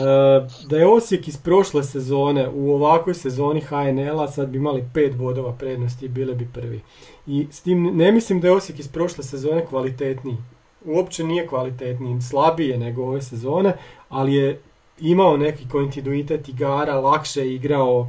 [0.66, 5.52] da je Osijek iz prošle sezone u ovakvoj sezoni HNL-a sad bi imali pet bodova
[5.52, 6.80] prednosti i bile bi prvi.
[7.26, 10.36] I s tim ne mislim da je Osijek iz prošle sezone kvalitetniji.
[10.84, 13.76] Uopće nije kvalitetniji, slabije nego ove sezone,
[14.08, 14.60] ali je
[15.00, 18.08] imao neki kontinuitet igara, lakše igrao,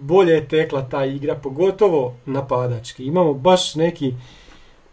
[0.00, 3.04] bolje je tekla ta igra, pogotovo napadački.
[3.04, 4.14] Imamo baš neki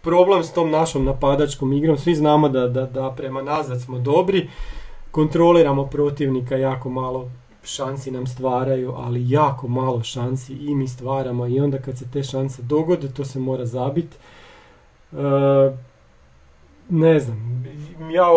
[0.01, 1.97] problem s tom našom napadačkom igrom.
[1.97, 4.49] Svi znamo da, da, da prema nazad smo dobri,
[5.11, 7.29] kontroliramo protivnika jako malo
[7.63, 12.23] šansi nam stvaraju, ali jako malo šansi i mi stvaramo i onda kad se te
[12.23, 14.17] šanse dogode, to se mora zabiti.
[15.13, 15.17] E,
[16.89, 17.65] ne znam,
[18.11, 18.27] ja,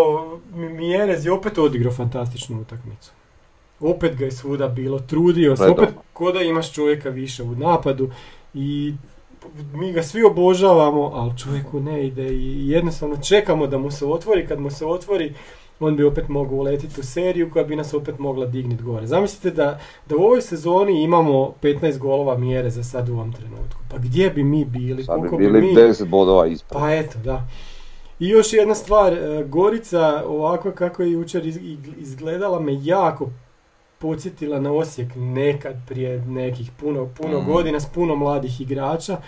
[1.25, 3.18] je opet odigrao fantastičnu utakmicu
[3.81, 8.11] opet ga je svuda bilo, trudio se, opet ko da imaš čovjeka više u napadu
[8.55, 8.95] i
[9.73, 14.47] mi ga svi obožavamo, ali čovjeku ne ide i jednostavno čekamo da mu se otvori,
[14.47, 15.35] kad mu se otvori
[15.81, 19.07] on bi opet mogao uletiti u seriju koja bi nas opet mogla digniti gore.
[19.07, 23.81] Zamislite da, da u ovoj sezoni imamo 15 golova mjere za sad u ovom trenutku.
[23.91, 25.05] Pa gdje bi mi bili?
[25.05, 25.75] Sad bi bili mi...
[25.75, 26.79] 10 bodova ispod.
[26.79, 27.49] Pa eto, da.
[28.21, 31.47] I još jedna stvar, e, Gorica ovako kako je jučer
[31.99, 33.31] izgledala me jako
[33.99, 37.47] podsjetila na Osijek nekad prije nekih puno, puno mm.
[37.47, 39.21] godina s puno mladih igrača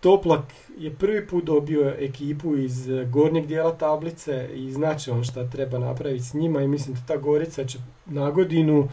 [0.00, 0.44] Toplak
[0.78, 6.24] je prvi put dobio ekipu iz gornjeg dijela tablice i znači on šta treba napraviti
[6.24, 8.88] s njima i mislim da ta Gorica će na godinu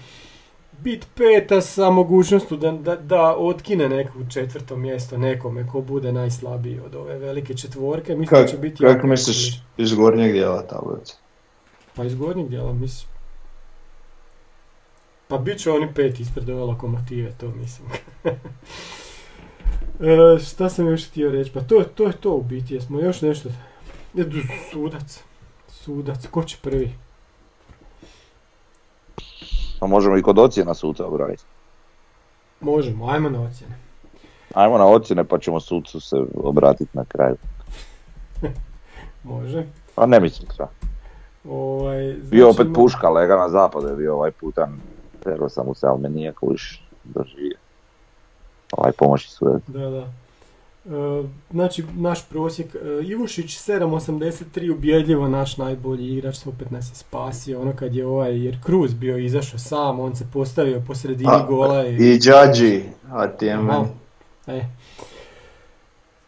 [0.80, 6.80] bit peta sa mogućnostu da, da, da otkine neko četvrto mjesto nekome ko bude najslabiji
[6.80, 8.16] od ove velike četvorke.
[8.16, 11.14] Mislim da će biti kako misliš iz gornjeg dijela tablice?
[11.96, 13.15] Pa iz gornjeg dijela mislim.
[15.28, 17.90] Pa bit će oni pet ispred ove lokomotive, to mislim.
[20.36, 21.52] e, šta sam još htio reći?
[21.54, 22.74] Pa to, to je to u biti.
[22.74, 23.50] Jesmo još nešto...
[24.72, 25.24] Sudac.
[25.68, 26.28] Sudac.
[26.28, 26.92] Ko će prvi?
[29.80, 31.44] Pa možemo i kod ocjena suca obraditi.
[32.62, 33.78] Možemo, ajmo na ocjene.
[34.54, 37.36] Ajmo na ocjene pa ćemo sucu se obratiti na kraju.
[39.24, 39.66] Može.
[39.96, 40.68] Pa ne mislim sve.
[41.50, 44.80] Ovaj, znači bio opet puška, lega na zapadu je bio ovaj putan.
[45.26, 47.58] Vero sam mu se, ali me nije kuš doživio.
[48.72, 49.60] Ovaj pomoći su.
[49.68, 50.08] Da, da.
[50.86, 57.62] E, znači, naš prosjek, e, Ivušić 7.83 ubjedljivo naš najbolji igrač, opet nas je spasio,
[57.62, 61.46] ono kad je ovaj, jer Cruz bio izašao sam, on se postavio po sredini a,
[61.48, 61.88] gola.
[61.88, 63.88] I, i Đađi, a ti je meni.
[64.48, 64.66] E.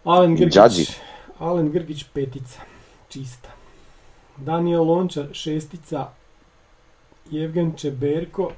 [0.03, 0.57] Alen Grgić,
[1.39, 2.59] Alen Grgić petica,
[3.09, 3.49] čista.
[4.37, 6.07] Daniel Lončar šestica,
[7.31, 8.51] Jevgen Čeberko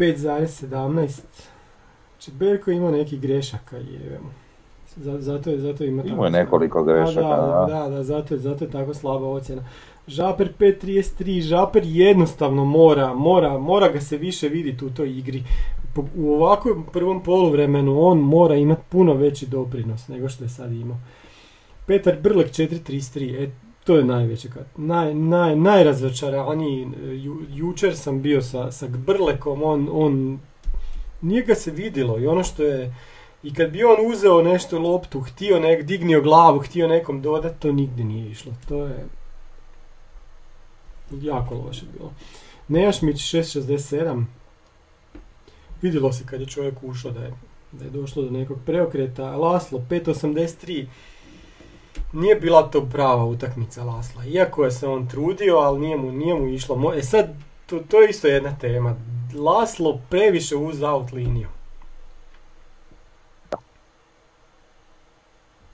[0.00, 1.20] 5,17.
[2.18, 4.32] Čeberko ima neki grešaka, jevemo.
[4.96, 7.66] Zato je, zato ima Imao je nekoliko grešaka, da.
[7.70, 9.62] Da, da, zato, je, zato je tako slaba ocjena.
[10.06, 15.42] Žaper 5.33, Žaper jednostavno mora, mora, mora ga se više vidjeti u toj igri.
[16.16, 20.96] U ovakvom prvom poluvremenu on mora imati puno veći doprinos nego što je sad imao.
[21.86, 23.50] Petar Brlek 4.33, e,
[23.90, 30.40] to je najveće, naj, naj, najrazočaraniji, ju, jučer sam bio sa, sa Brlekom, on, on,
[31.20, 32.94] nije ga se vidjelo i ono što je,
[33.42, 37.72] i kad bi on uzeo nešto loptu, htio nek, dignio glavu, htio nekom dodat, to
[37.72, 38.52] nigdje nije išlo.
[38.68, 39.06] To je
[41.10, 42.12] jako loše bilo.
[42.68, 44.24] Nejašmić 6.67.
[45.82, 47.32] Vidjelo se kad je čovjek ušao da je,
[47.72, 49.36] da je došlo do nekog preokreta.
[49.36, 50.86] Laslo 5.83.
[52.12, 54.24] Nije bila to prava utakmica Lasla.
[54.24, 56.92] Iako je se on trudio, ali nije mu, nije mu išlo.
[56.96, 57.26] E sad,
[57.66, 58.94] to, to je isto jedna tema.
[59.34, 61.48] Laslo previše uz out liniju.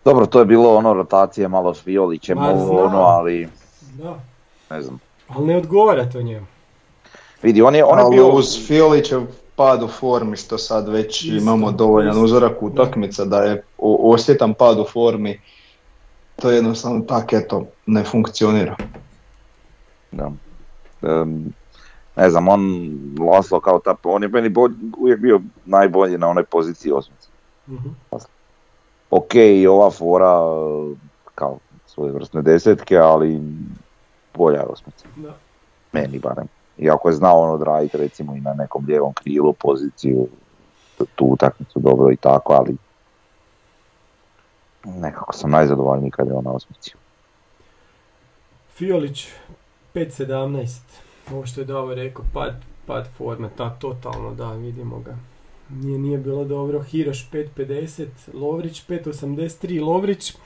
[0.04, 3.48] Dobro, to je bilo ono rotacije malo s Violićem, ono, ali...
[3.98, 4.18] Da.
[4.70, 5.00] Ne znam.
[5.28, 6.46] Ali ne odgovara to njemu.
[7.42, 8.28] Vidi, on je, on je bio...
[8.28, 9.22] uz Fiolićev
[9.56, 14.84] pad u formi, što sad već imamo dovoljan uzorak utakmica, da je osjetan pad u
[14.84, 15.40] formi,
[16.36, 18.76] to jednostavno tak eto, ne funkcionira.
[20.12, 20.30] Da.
[22.16, 22.60] ne znam, on
[23.32, 24.54] Laslo kao ta, on je meni
[24.98, 27.28] uvijek bio najbolji na onoj poziciji osmice.
[27.66, 27.94] mm
[29.10, 30.32] ok, i ova fora
[31.34, 33.40] kao svoje vrstne desetke, ali
[34.34, 35.06] bolja je osmica.
[35.16, 35.34] Da.
[35.92, 36.46] Meni barem.
[36.78, 40.28] Iako je znao on odraditi recimo i na nekom lijevom krilu poziciju,
[41.14, 42.76] tu utakmicu dobro i tako, ali
[44.86, 46.94] nekako sam najzadovoljniji kad je on na osmici.
[48.74, 49.28] Fiolić
[49.94, 50.78] 5.17,
[51.32, 52.54] ovo što je Davo rekao, pad,
[52.86, 55.16] pad forme, ta totalno, da, vidimo ga.
[55.70, 56.82] Nije, nije bilo dobro.
[56.82, 59.84] Hiroš 5.50, Lovrić 5.83.
[59.84, 60.36] Lovrić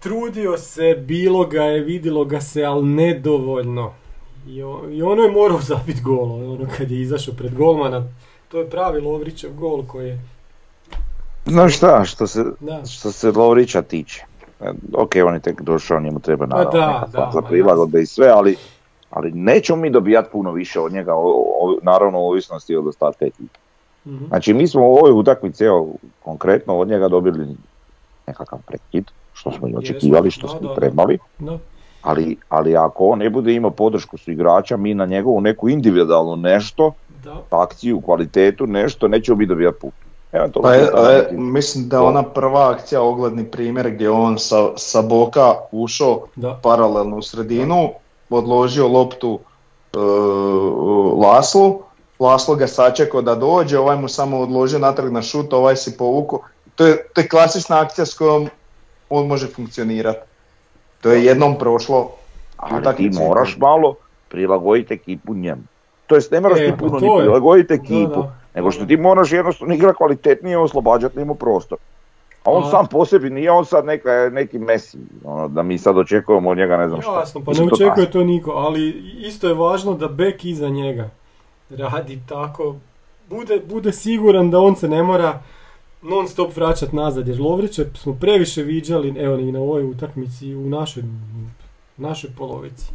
[0.00, 3.94] trudio se, bilo ga je, vidilo ga se, ali nedovoljno.
[4.46, 4.62] I,
[5.02, 8.08] ono je morao zabiti gol, ono kad je izašao pred golmana.
[8.48, 10.20] To je pravi Lovrićev gol koji je...
[11.46, 12.44] Znaš šta, što se,
[12.90, 14.24] što se Lovrića tiče.
[14.60, 16.70] E, ok, on je tek došao, njemu treba naravno
[17.12, 18.56] da, za prilagodbe i sve, ali,
[19.10, 21.12] ali nećemo mi dobijati puno više od njega,
[21.82, 23.58] naravno u ovisnosti od ostatka ekipa.
[24.06, 24.24] Mhm.
[24.28, 27.56] Znači mi smo u ovoj utakmici, evo, konkretno od njega dobili
[28.26, 31.18] nekakav prekid, što smo i očekivali, što smo trebali.
[32.02, 36.36] Ali, ali ako on ne bude imao podršku su igrača, mi na njegovu neku individualnu
[36.36, 36.92] nešto,
[37.50, 39.78] akciju, kvalitetu, nešto, nećemo mi dobijati
[40.62, 46.26] Pa je, mislim da ona prva akcija, ogledni primjer gdje on sa, sa boka ušao
[46.62, 47.90] paralelno u sredinu,
[48.30, 49.38] odložio loptu
[49.96, 51.82] uh, Laslu,
[52.22, 56.40] Laslo ga sačekao da dođe, ovaj mu samo odložio natrag na šut, ovaj si povukao.
[56.74, 58.48] To je, to je klasična akcija s kojom
[59.10, 60.20] on može funkcionirati.
[61.00, 62.10] To je jednom prošlo.
[62.56, 63.94] Ali ti moraš malo
[64.28, 65.62] prilagoditi ekipu njemu.
[66.06, 68.24] To jest ne moraš e, ti pa puno ni prilagoditi ekipu,
[68.54, 71.78] nego što ti moraš jednostavno igra kvalitetnije oslobađati njemu prostor.
[72.44, 75.98] A on sam po sebi nije on sad neka, neki Messi, ono, da mi sad
[75.98, 77.18] očekujemo od njega ne znam što.
[77.18, 78.88] Jasno, pa ne očekuje to niko, ali
[79.26, 81.10] isto je važno da bek iza njega
[81.70, 82.74] radi tako,
[83.30, 85.42] bude, bude siguran da on se ne mora
[86.02, 90.68] non stop vraćati nazad, jer Lovrića smo previše viđali, evo i na ovoj utakmici u
[90.68, 91.02] našoj,
[91.96, 92.92] našoj polovici.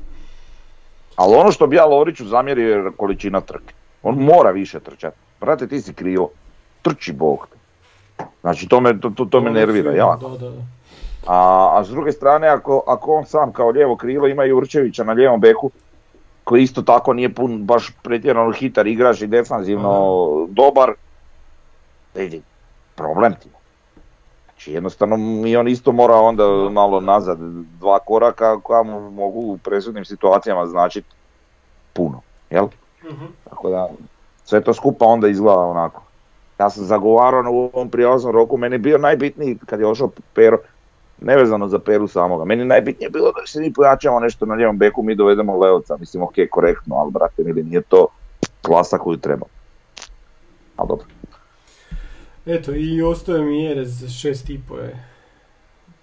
[1.15, 3.73] Ali ono što bi ja Lovriću zamjerio je količina trke.
[4.03, 5.17] On mora više trčati.
[5.39, 6.29] Brate, ti si krivo.
[6.81, 7.47] Trči Bog.
[8.41, 10.17] Znači, to me, to, to, to me nervira da.
[11.27, 15.13] A, a s druge strane, ako, ako on sam kao lijevo krilo ima Jurčevića na
[15.13, 15.71] lijevom beku,
[16.43, 20.93] koji isto tako nije pun baš pretjerano hitar igrač i defanzivno dobar,
[22.15, 22.41] vidi,
[22.95, 23.49] problem ti.
[24.45, 25.17] Znači jednostavno
[25.47, 27.37] i on isto mora onda malo nazad
[27.79, 31.15] dva koraka koja mu mogu u presudnim situacijama značiti
[31.93, 32.67] puno, jel?
[33.03, 33.25] Mhm.
[33.49, 33.89] Tako da
[34.47, 36.03] sve to skupa onda izgleda onako.
[36.59, 40.09] Ja sam zagovarao na u ovom prijelaznom roku, meni je bio najbitniji kad je ošao
[40.33, 40.57] Pero,
[41.21, 44.77] nevezano za Peru samoga, meni najbitnije je bilo da se mi pojačamo nešto na ljevom
[44.77, 48.07] beku, mi dovedemo Leoca, mislim ok, korektno, ali brate, ili nije to
[48.61, 49.45] klasa koju treba.
[50.77, 51.05] Ali dobro.
[52.45, 55.07] Eto, i ostaje mi Jerez, šest i po je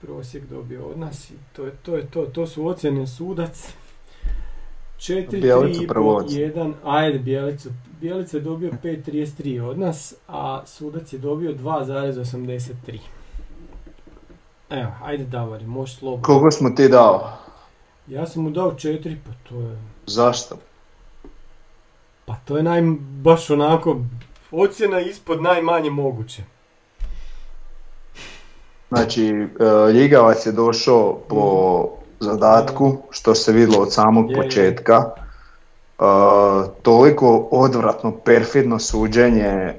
[0.01, 2.27] prosjek dobio od nas i to je to, je to.
[2.27, 3.73] to su ocjene sudac.
[4.99, 6.55] 4, Bjelica 3, prvo ocjena.
[6.55, 7.69] 1, ajde Bjelicu.
[8.05, 12.99] Bjelica je dobio 5.33 od nas, a sudac je dobio 2,83.
[14.71, 16.25] Evo, ajde Davari, možeš slobodno.
[16.25, 17.33] Koliko smo ti dao?
[18.07, 19.79] Ja sam mu dao 4, pa to je...
[20.07, 20.57] Zašto?
[22.25, 22.83] Pa to je naj,
[23.23, 24.01] baš onako,
[24.51, 26.43] ocjena ispod najmanje moguće.
[28.89, 31.89] Znači, e, Ljigavac je došao po
[32.21, 34.37] zadatku, što se vidjelo od samog je.
[34.37, 35.24] početka.
[35.95, 36.05] E,
[36.83, 39.75] toliko odvratno, perfidno suđenje,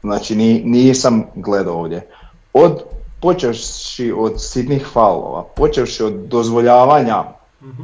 [0.00, 2.06] znači ni- nisam gledao ovdje.
[2.52, 2.82] Od,
[3.20, 7.24] počevši od sitnih faulova, počevši od dozvoljavanja
[7.62, 7.82] Mhm.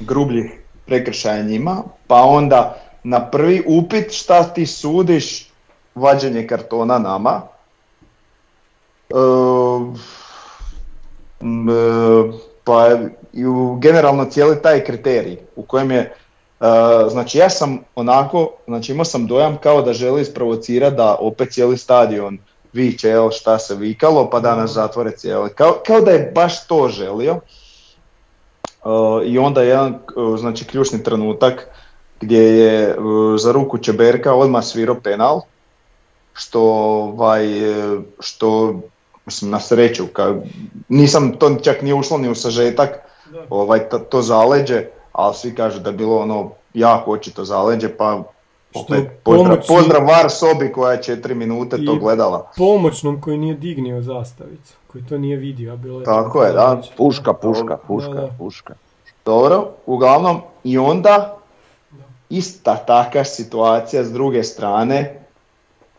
[0.00, 0.50] grubljih
[0.86, 1.76] prekršaja njima,
[2.06, 5.50] pa onda na prvi upit šta ti sudiš,
[5.94, 7.42] vađenje kartona nama.
[9.10, 9.14] E,
[11.40, 12.32] e,
[12.64, 12.88] pa
[13.32, 16.14] i u generalno cijeli taj kriterij u kojem je,
[16.60, 16.64] e,
[17.10, 21.78] znači ja sam onako, znači imao sam dojam kao da želi isprovocirati da opet cijeli
[21.78, 22.38] stadion
[22.72, 24.56] viče evo šta se vikalo pa da.
[24.56, 27.40] nas zatvore cijeli, kao, kao da je baš to želio.
[28.84, 31.68] Uh, I onda jedan uh, znači, ključni trenutak
[32.20, 32.96] gdje je
[33.38, 35.40] za ruku Čeberka odmah svirao penal,
[36.32, 37.46] što, ovaj,
[38.20, 38.80] što
[39.26, 40.34] mislim, na sreću, ka,
[40.88, 42.98] nisam to čak nije ušlo ni u sažetak,
[43.50, 44.86] ovaj, to, to zaleđe,
[45.16, 48.22] ali svi kažu da je bilo ono jako očito zaleđe, pa
[48.70, 52.50] Što opet pozdrav, pomoći- pozdrav VAR sobi koja je četiri minute to gledala.
[52.56, 56.04] Pomoćnom koji nije dignio zastavicu, koji to nije vidio, a bilo je...
[56.04, 56.82] Tako je, da.
[56.96, 58.28] Puška, puška, Da, puška, da.
[58.38, 58.74] puška.
[59.24, 61.36] Dobro, uglavnom i onda
[62.28, 65.20] ista takva situacija s druge strane,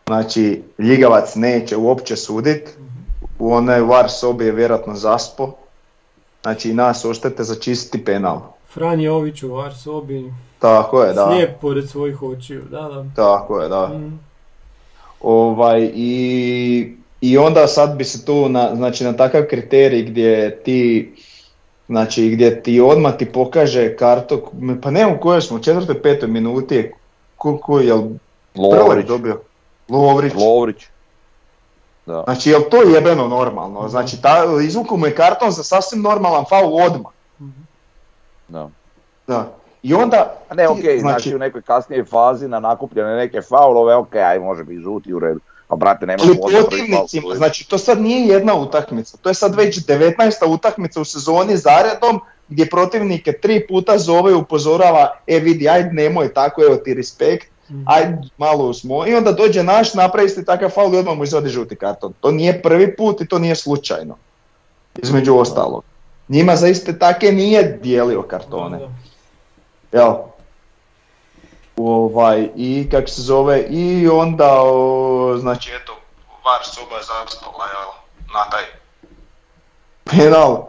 [0.06, 2.76] znači Ljigavac neće uopće sudit,
[3.38, 5.50] u onoj var sobi je vjerojatno zaspo,
[6.42, 8.40] znači i nas oštete za čisti penal.
[8.72, 11.26] Fran Jović u var sobi, Tako je, da.
[11.26, 13.04] slijep pored svojih očiju, da, da.
[13.16, 13.86] Tako je, da.
[13.88, 14.20] Mm.
[15.20, 21.12] Ovaj, i, I onda sad bi se tu na, znači, na takav kriterij gdje ti
[21.88, 24.42] znači gdje ti odmah ti pokaže kartu,
[24.82, 26.94] pa ne u kojoj smo, u četvrtoj, petoj minuti je
[27.36, 28.02] ko, ko, jel
[28.54, 29.40] Prlek Lovrić, dobio?
[29.88, 30.32] Lovrić.
[30.34, 30.86] Lovrić.
[32.06, 32.22] Da.
[32.24, 33.88] Znači jel to jebeno normalno?
[33.88, 37.12] Znači ta, izvuku mu je karton za sasvim normalan faul odmah.
[38.48, 38.70] Da.
[39.26, 39.52] Da.
[39.82, 40.34] I onda...
[40.48, 44.38] A ne, ti- ok, znači, u nekoj kasnijoj fazi na nakupljene neke faulove, ok, aj
[44.38, 45.40] može biti žuti u redu.
[45.68, 49.86] A brate, nema Ali protivnicima, znači to sad nije jedna utakmica, to je sad već
[49.86, 50.46] 19.
[50.46, 56.34] utakmica u sezoni zaredom gdje protivnike tri puta zove i upozorava, e vidi, ajde nemoj
[56.34, 57.48] tako, evo ti respekt,
[57.84, 61.48] ajde malo smo i onda dođe naš, napravi isti takav faul i odmah mu izvadi
[61.48, 62.12] žuti karton.
[62.20, 64.16] To nije prvi put i to nije slučajno,
[65.02, 65.84] između ostalog.
[66.28, 68.78] Njima za iste take nije dijelio kartone.
[69.92, 70.14] Jel?
[71.76, 75.92] Ovaj, i kak se zove, i onda, o, znači eto,
[76.44, 77.90] var soba je zaspala, jel,
[78.34, 78.64] na taj
[80.10, 80.66] penal,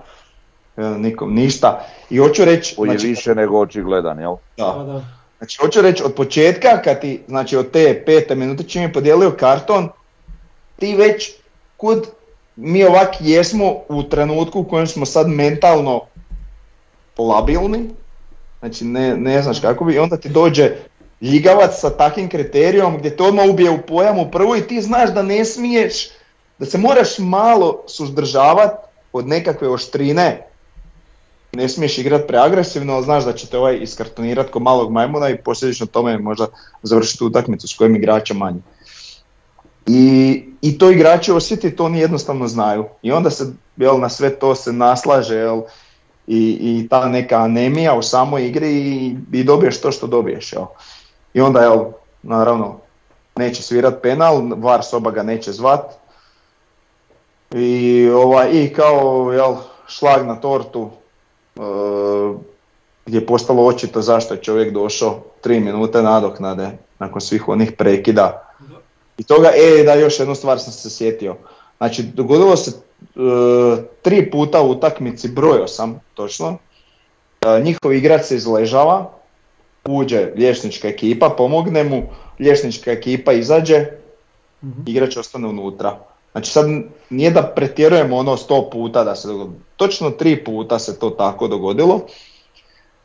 [0.77, 1.85] nikom ništa.
[2.09, 4.35] I hoću reći, Koji je znači, više nego očigledan, jel?
[4.57, 5.01] Da, da, da.
[5.37, 9.35] znači hoću reći od početka, kad ti, znači od te pete minute čim je podijelio
[9.39, 9.89] karton,
[10.79, 11.31] ti već
[11.77, 12.07] kud
[12.61, 16.01] mi ovak jesmo u trenutku u kojem smo sad mentalno
[17.17, 17.89] labilni,
[18.59, 20.71] znači ne, ne znaš kako bi, i onda ti dođe
[21.21, 25.13] ljigavac sa takvim kriterijom gdje te odmah ubije u pojam u prvu i ti znaš
[25.13, 26.09] da ne smiješ,
[26.59, 28.75] da se moraš malo suzdržavati
[29.13, 30.47] od nekakve oštrine,
[31.53, 35.37] ne smiješ igrati preagresivno, ali znaš da će te ovaj iskartonirati ko malog majmuna i
[35.37, 36.47] posljedično tome možda
[36.83, 38.59] završiti utakmicu s kojim igrača manje.
[39.87, 42.85] I, i to igrači osjeti, to oni jednostavno znaju.
[43.01, 45.61] I onda se jel, na sve to se naslaže jel,
[46.27, 50.53] i, i ta neka anemija u samoj igri i, i dobiješ to što dobiješ.
[50.53, 50.65] Jel.
[51.33, 51.85] I onda, jel,
[52.23, 52.79] naravno,
[53.35, 55.93] neće svirat penal, var soba ga neće zvat.
[57.51, 59.55] I, ovaj, i kao jel,
[59.87, 60.89] šlag na tortu,
[61.55, 61.61] e,
[63.05, 66.69] gdje je postalo očito zašto je čovjek došao tri minute nadoknade
[66.99, 68.48] nakon svih onih prekida.
[69.19, 71.35] I toga, e, da još jednu stvar sam se sjetio.
[71.77, 73.09] Znači, dogodilo se e,
[74.01, 76.57] tri puta u utakmici, brojio sam točno,
[77.41, 79.11] e, njihov igrač se izležava,
[79.85, 82.03] uđe liječnička ekipa, pomogne mu,
[82.39, 83.85] liječnička ekipa izađe,
[84.61, 85.99] mm igrač ostane unutra.
[86.31, 86.65] Znači sad
[87.09, 91.47] nije da pretjerujemo ono sto puta da se dogodilo, točno tri puta se to tako
[91.47, 92.01] dogodilo.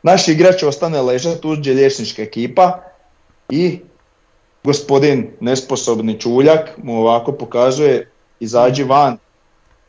[0.03, 2.79] Naš igrač ostane ležati, uđe liječnička ekipa
[3.49, 3.79] i
[4.65, 9.17] gospodin nesposobni čuljak mu ovako pokazuje izađi van,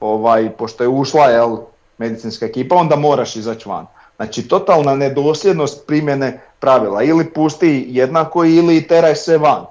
[0.01, 1.57] ovaj, pošto je ušla jel,
[1.99, 3.87] medicinska ekipa, onda moraš izaći van.
[4.17, 9.65] Znači totalna nedosljednost primjene pravila, ili pusti jednako ili teraj sve van.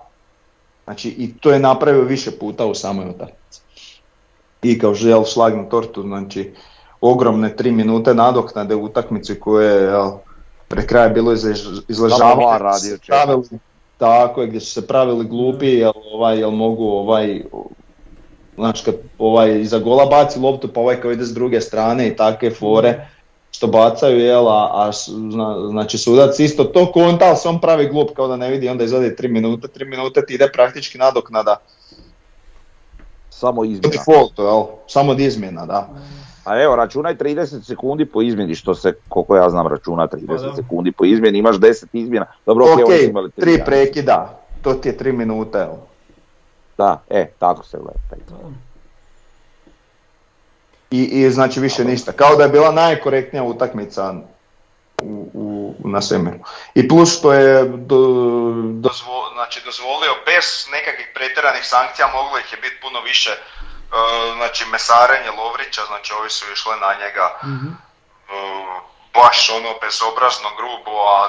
[0.84, 3.62] Znači i to je napravio više puta u samoj utakmici.
[4.62, 6.53] I kao žel šlag na tortu, znači
[7.01, 9.91] ogromne tri minute nadoknade u utakmici koje je
[10.68, 11.34] pre kraja bilo
[11.88, 12.58] izležavanje.
[13.97, 17.41] Tako je, gdje su se pravili glupi, jel, ovaj, jel mogu ovaj,
[18.55, 22.15] znači kad ovaj, iza gola baci loptu pa ovaj kao ide s druge strane i
[22.15, 23.07] takve fore
[23.51, 24.91] što bacaju, jel, a, a
[25.69, 28.83] znači sudac isto to konta, ali se on pravi glup kao da ne vidi, onda
[28.83, 31.57] izvadi 3 minute, 3 minute ti ide praktički nadoknada.
[33.29, 33.89] Samo izmjena.
[33.91, 35.89] Default, jel, samo izmjena, da.
[36.45, 40.91] A evo, računaj 30 sekundi po izmjeni, što se, koliko ja znam, računa 30 sekundi
[40.91, 42.25] po izmjeni, imaš 10 izmjena.
[42.45, 45.87] Dobro, ok, okay imali 3 prekida, to ti je 3 minute, evo.
[46.77, 47.99] Da, e, tako se gleda.
[50.91, 54.13] I, I znači više ništa, kao da je bila najkorektnija utakmica
[55.01, 56.37] u, u, na svemiru.
[56.75, 57.97] I plus što je do,
[58.85, 63.31] dozvo, znači dozvolio bez nekakvih pretjeranih sankcija, moglo ih je biti puno više
[64.36, 67.86] znači mesarenje Lovrića, znači ovi su išli na njega mm
[69.15, 71.19] baš ono bezobrazno grubo, a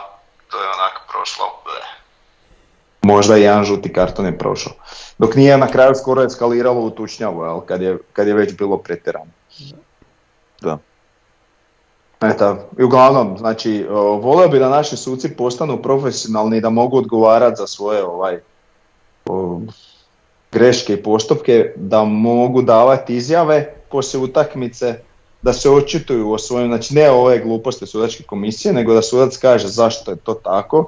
[0.50, 1.46] to je onak prošlo.
[1.64, 1.88] Bleh.
[3.02, 4.72] Možda i jedan žuti karton je prošao.
[5.18, 8.78] Dok nije na kraju skoro eskaliralo u tučnjavu, jel, kad, je, kad je već bilo
[8.78, 9.30] pretjerano.
[10.61, 10.78] Da.
[12.20, 13.86] Eto, i uglavnom, znači,
[14.20, 18.40] volio bi da naši suci postanu profesionalni i da mogu odgovarati za svoje ovaj,
[20.59, 24.94] greške i postupke da mogu davati izjave poslije utakmice
[25.42, 29.68] da se očituju o svojim, znači ne ove gluposti sudačke komisije, nego da sudac kaže
[29.68, 30.86] zašto je to tako,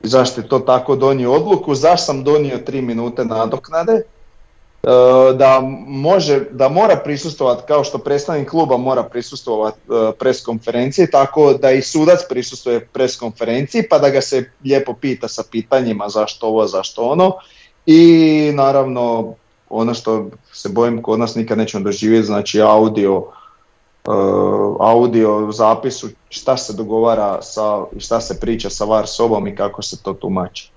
[0.00, 4.04] zašto je to tako donio odluku, zašto sam donio tri minute nadoknade, e,
[5.34, 11.52] da može, da mora prisustovati kao što predstavnik kluba mora prisustovati e, pres konferenciji, tako
[11.52, 16.46] da i sudac prisustuje pres konferenciji pa da ga se lijepo pita sa pitanjima zašto
[16.46, 17.32] ovo, zašto ono
[17.86, 19.34] i naravno
[19.70, 26.56] ono što se bojim kod nas nikad nećemo doživjeti, znači audio, uh, audio zapisu šta
[26.56, 30.70] se dogovara sa, šta se priča sa VAR sobom i kako se to tumači.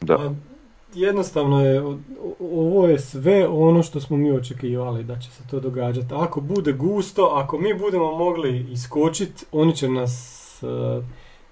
[0.00, 0.16] Da.
[0.16, 0.30] Pa,
[0.94, 1.82] jednostavno je,
[2.40, 6.14] ovo je sve ono što smo mi očekivali da će se to događati.
[6.14, 11.04] Ako bude gusto, ako mi budemo mogli iskočiti, oni će nas uh,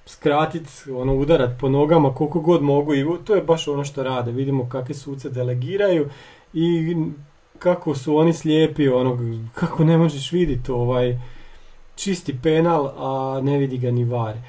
[0.06, 4.32] skratit, ono, udarat po nogama koliko god mogu i to je baš ono što rade.
[4.32, 6.08] Vidimo kakve suce delegiraju
[6.54, 6.96] i
[7.58, 9.18] kako su oni slijepi, ono,
[9.54, 11.18] kako ne možeš vidjeti ovaj
[11.94, 14.34] čisti penal, a ne vidi ga ni var.
[14.34, 14.40] E,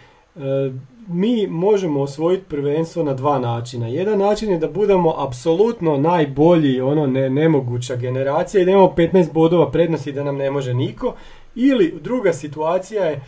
[1.07, 3.87] mi možemo osvojiti prvenstvo na dva načina.
[3.87, 9.33] Jedan način je da budemo apsolutno najbolji, ono ne, nemoguća generacija i da imamo 15
[9.33, 11.13] bodova prednosti da nam ne može niko.
[11.55, 13.21] Ili druga situacija je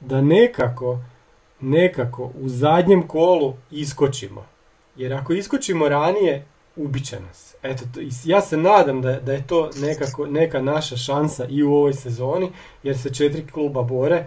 [0.00, 0.98] da nekako
[1.60, 4.46] nekako u zadnjem kolu iskočimo.
[4.96, 6.44] Jer ako iskočimo ranije,
[6.76, 7.54] ubit će nas.
[7.62, 7.84] Eto,
[8.24, 12.50] ja se nadam da, da je to nekako, neka naša šansa i u ovoj sezoni,
[12.82, 14.26] jer se četiri kluba bore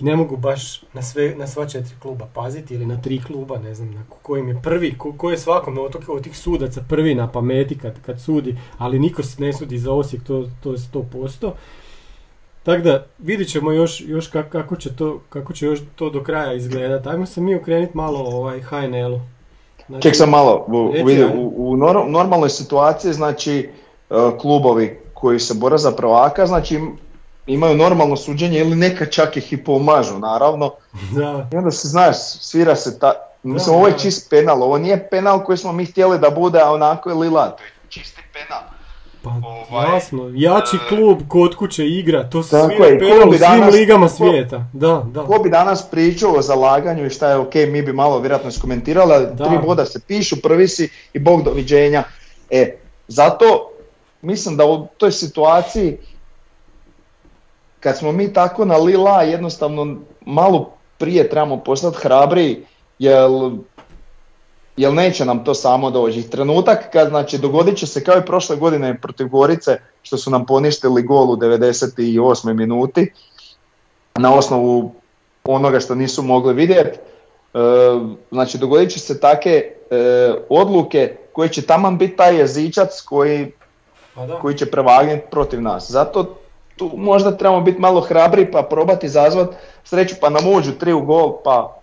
[0.00, 3.58] i ne mogu baš na, sve, na sva četiri kluba paziti ili na tri kluba,
[3.58, 7.14] ne znam, na kojim je prvi, ko, ko je svakom od, od tih sudaca prvi
[7.14, 10.78] na pameti kad, kad sudi, ali niko se ne sudi za Osijek, to, to je
[10.78, 11.50] 100%.
[12.64, 16.52] Tako da vidit ćemo još, još kako, će to, kako će još to do kraja
[16.52, 17.08] izgledati.
[17.08, 19.20] Ajmo se mi okrenuti malo ovaj HNL-u.
[19.86, 20.92] Znači, Ček sam malo, u,
[21.34, 23.70] u, u normalnoj situaciji znači
[24.10, 26.80] e, klubovi koji se bore za prvaka, znači
[27.46, 30.70] imaju normalno suđenje ili neka čak ih i pomažu naravno.
[31.16, 31.48] Da.
[31.52, 33.12] I onda se znaš, svira se ta,
[33.44, 36.72] Mislim, ovo je čist penal, ovo nije penal koji smo mi htjeli da bude, a
[36.72, 38.62] onako je Lila, to je čisti penal.
[39.24, 39.30] Pa
[39.70, 44.08] ovaj, jasno, jači e, klub kod kuće igra, to se penal u svim danas, ligama
[44.08, 44.66] svijeta.
[44.72, 45.24] Da, da.
[45.24, 49.36] Ko bi danas pričao o zalaganju i šta je ok, mi bi malo vjerojatno skomentirali,
[49.36, 52.02] tri boda se pišu, prvi si i bog doviđenja.
[52.50, 52.76] E,
[53.08, 53.70] zato
[54.22, 55.96] mislim da u toj situaciji
[57.80, 59.96] kad smo mi tako na lila jednostavno
[60.26, 62.64] malo prije trebamo postati hrabriji
[62.98, 63.30] jer
[64.76, 66.30] jel neće nam to samo doći.
[66.30, 70.46] Trenutak kad znači dogodit će se kao i prošle godine protiv Gorice što su nam
[70.46, 72.52] poništili gol u 98.
[72.52, 73.12] minuti
[74.18, 74.94] na osnovu
[75.44, 76.98] onoga što nisu mogli vidjeti.
[76.98, 77.58] E,
[78.30, 83.52] znači dogodit će se take e, odluke koje će taman biti taj jezičac koji,
[84.14, 85.90] pa koji će prevagnuti protiv nas.
[85.90, 86.36] Zato
[86.76, 89.48] tu možda trebamo biti malo hrabri pa probati izazvat
[89.84, 91.80] sreću pa nam uđu tri u gol pa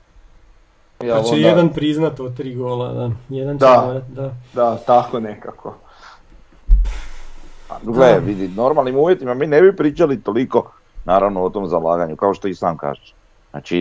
[1.04, 3.12] ja, pa će jedan priznat od tri gola, da.
[3.30, 4.34] Jedan će da, da.
[4.54, 5.76] da, tako nekako.
[7.68, 10.72] Pa, gle, vidi, normalnim uvjetima mi ne bi pričali toliko,
[11.06, 13.14] naravno, o tom zalaganju, kao što i sam kažeš.
[13.52, 13.78] Znači,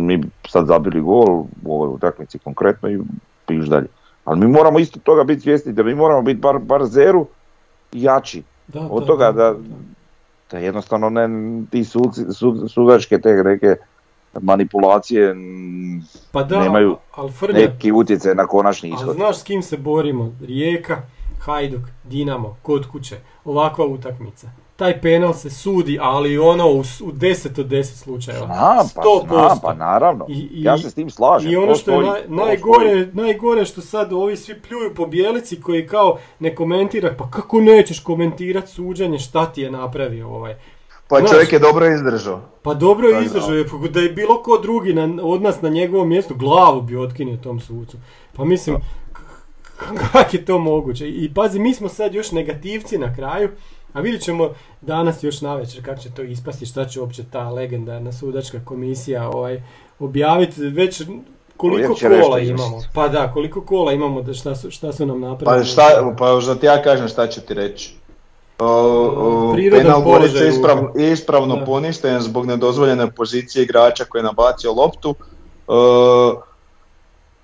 [0.00, 2.98] mi sad zabili gol u ovoj utakmici konkretno i
[3.46, 3.86] piš dalje.
[4.24, 7.26] Ali mi moramo isto toga biti svjesni da mi moramo biti bar, bar zeru
[7.92, 8.42] jači.
[8.68, 9.54] Da, od toga da,
[10.50, 11.28] da, jednostavno ne,
[11.70, 11.84] ti
[12.68, 13.76] sudačke te reke
[14.40, 15.34] manipulacije
[16.32, 19.08] pa da, nemaju ali neki utjecaj na konačni ishod.
[19.08, 20.32] Ali znaš s kim se borimo?
[20.40, 21.02] Rijeka,
[21.40, 24.50] Hajduk, Dinamo, kod kuće, ovakva utakmica.
[24.76, 28.46] Taj penal se sudi, ali ono u, u 10 od 10 slučajeva.
[28.46, 30.26] Znam, pa, znam, pa naravno.
[30.28, 31.52] I, i, ja se s tim slažem.
[31.52, 36.18] I ono što je najgore, najgore što sad ovi svi pljuju po bijelici koji kao
[36.38, 40.56] ne komentira, pa kako nećeš komentirati suđenje šta ti je napravio ovaj.
[41.10, 42.40] Pa čovjek je dobro izdržao.
[42.62, 46.34] Pa dobro je izdržao, da je bilo ko drugi na, od nas na njegovom mjestu,
[46.34, 47.96] glavu bi otkinio tom sucu.
[48.36, 48.76] Pa mislim,
[50.12, 51.08] kako je to moguće?
[51.08, 53.48] I pazi, mi smo sad još negativci na kraju,
[53.92, 54.50] a vidjet ćemo
[54.80, 59.62] danas još navečer kako će to ispasti, šta će uopće ta legendarna sudačka komisija ovaj,
[59.98, 60.62] objaviti.
[60.62, 61.02] Već
[61.56, 62.82] koliko kola imamo?
[62.94, 65.64] Pa da, koliko kola imamo, da šta, su, šta su nam napravili?
[65.64, 67.99] Pa, šta, pa što ti ja kažem šta ću ti reći.
[69.70, 75.14] Penal Gorice ispravno, ispravno poništen zbog nedozvoljene pozicije igrača koji je nabacio loptu.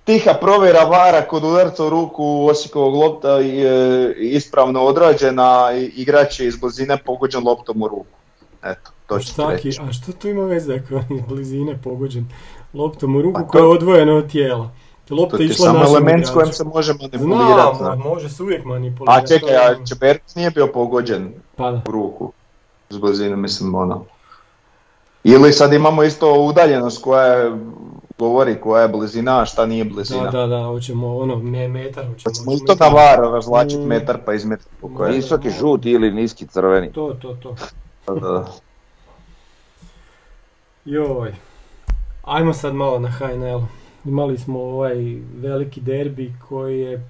[0.03, 6.47] tiha provjera vara kod udarca u ruku Osijekovog lopta je ispravno odrađena i igrač je
[6.47, 8.17] iz blizine pogođen loptom u ruku.
[8.63, 9.79] Eto, to reći.
[9.81, 12.25] A što tu ima veze ako je iz blizine pogođen
[12.73, 14.71] loptom u ruku koja je odvojena od tijela?
[15.09, 17.77] Lopta to je samo element s kojim se može manipulirati.
[17.77, 19.23] Znam, može se uvijek manipulirati.
[19.23, 22.31] A čekaj, a Čeperc nije bio pogođen pa u ruku.
[22.89, 24.05] S blizine, mislim, ono.
[25.23, 27.51] Ili sad imamo isto udaljenost koja je,
[28.17, 30.23] govori koja je blizina, a šta nije blizina.
[30.23, 32.05] Da, da, da, hoćemo ono, me, metar.
[32.07, 33.87] Hoćemo, hoćemo isto na var razlačiti mm.
[33.87, 34.67] metar pa izmjeriti.
[35.09, 36.93] Visoki žuti ili niski crveni.
[36.93, 37.55] To, to, to.
[38.15, 38.45] da.
[40.85, 41.35] Joj.
[42.23, 43.61] Ajmo sad malo na HNL.
[44.07, 44.95] Imali smo ovaj
[45.35, 47.07] veliki derbi koji je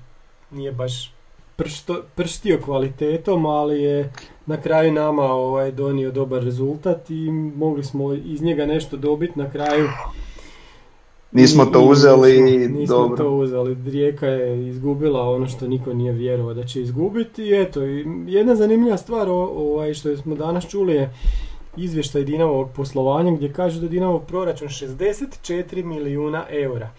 [0.51, 1.13] nije baš
[1.55, 4.13] pršto, prštio kvalitetom, ali je
[4.45, 9.49] na kraju nama ovaj donio dobar rezultat i mogli smo iz njega nešto dobiti na
[9.49, 9.87] kraju.
[11.31, 13.77] Nismo to uzeli nismo, nismo to uzeli.
[13.85, 17.43] Rijeka je izgubila ono što niko nije vjerovao da će izgubiti.
[17.43, 17.81] I eto,
[18.27, 21.13] jedna zanimljiva stvar ovaj, što smo danas čuli je
[21.77, 26.89] izvještaj Dinamovog poslovanja gdje kaže da Dinamov proračun 64 milijuna eura.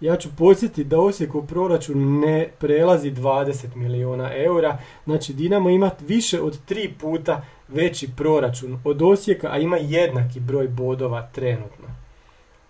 [0.00, 6.40] Ja ću podsjetiti da Osijekov proračun ne prelazi 20 milijuna eura, znači Dinamo ima više
[6.40, 11.86] od tri puta veći proračun od Osijeka, a ima jednaki broj bodova trenutno.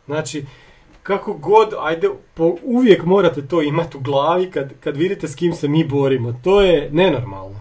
[0.06, 0.44] Znači,
[1.02, 5.52] kako god, ajde, po, uvijek morate to imati u glavi kad, kad vidite s kim
[5.52, 6.40] se mi borimo.
[6.44, 7.60] To je nenormalno.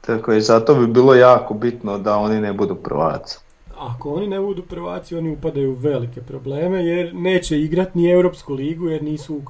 [0.00, 3.38] Tako je, zato bi bilo jako bitno da oni ne budu prvaci.
[3.78, 8.54] Ako oni ne budu prvaci, oni upadaju u velike probleme jer neće igrati ni Europsku
[8.54, 9.42] ligu jer nisu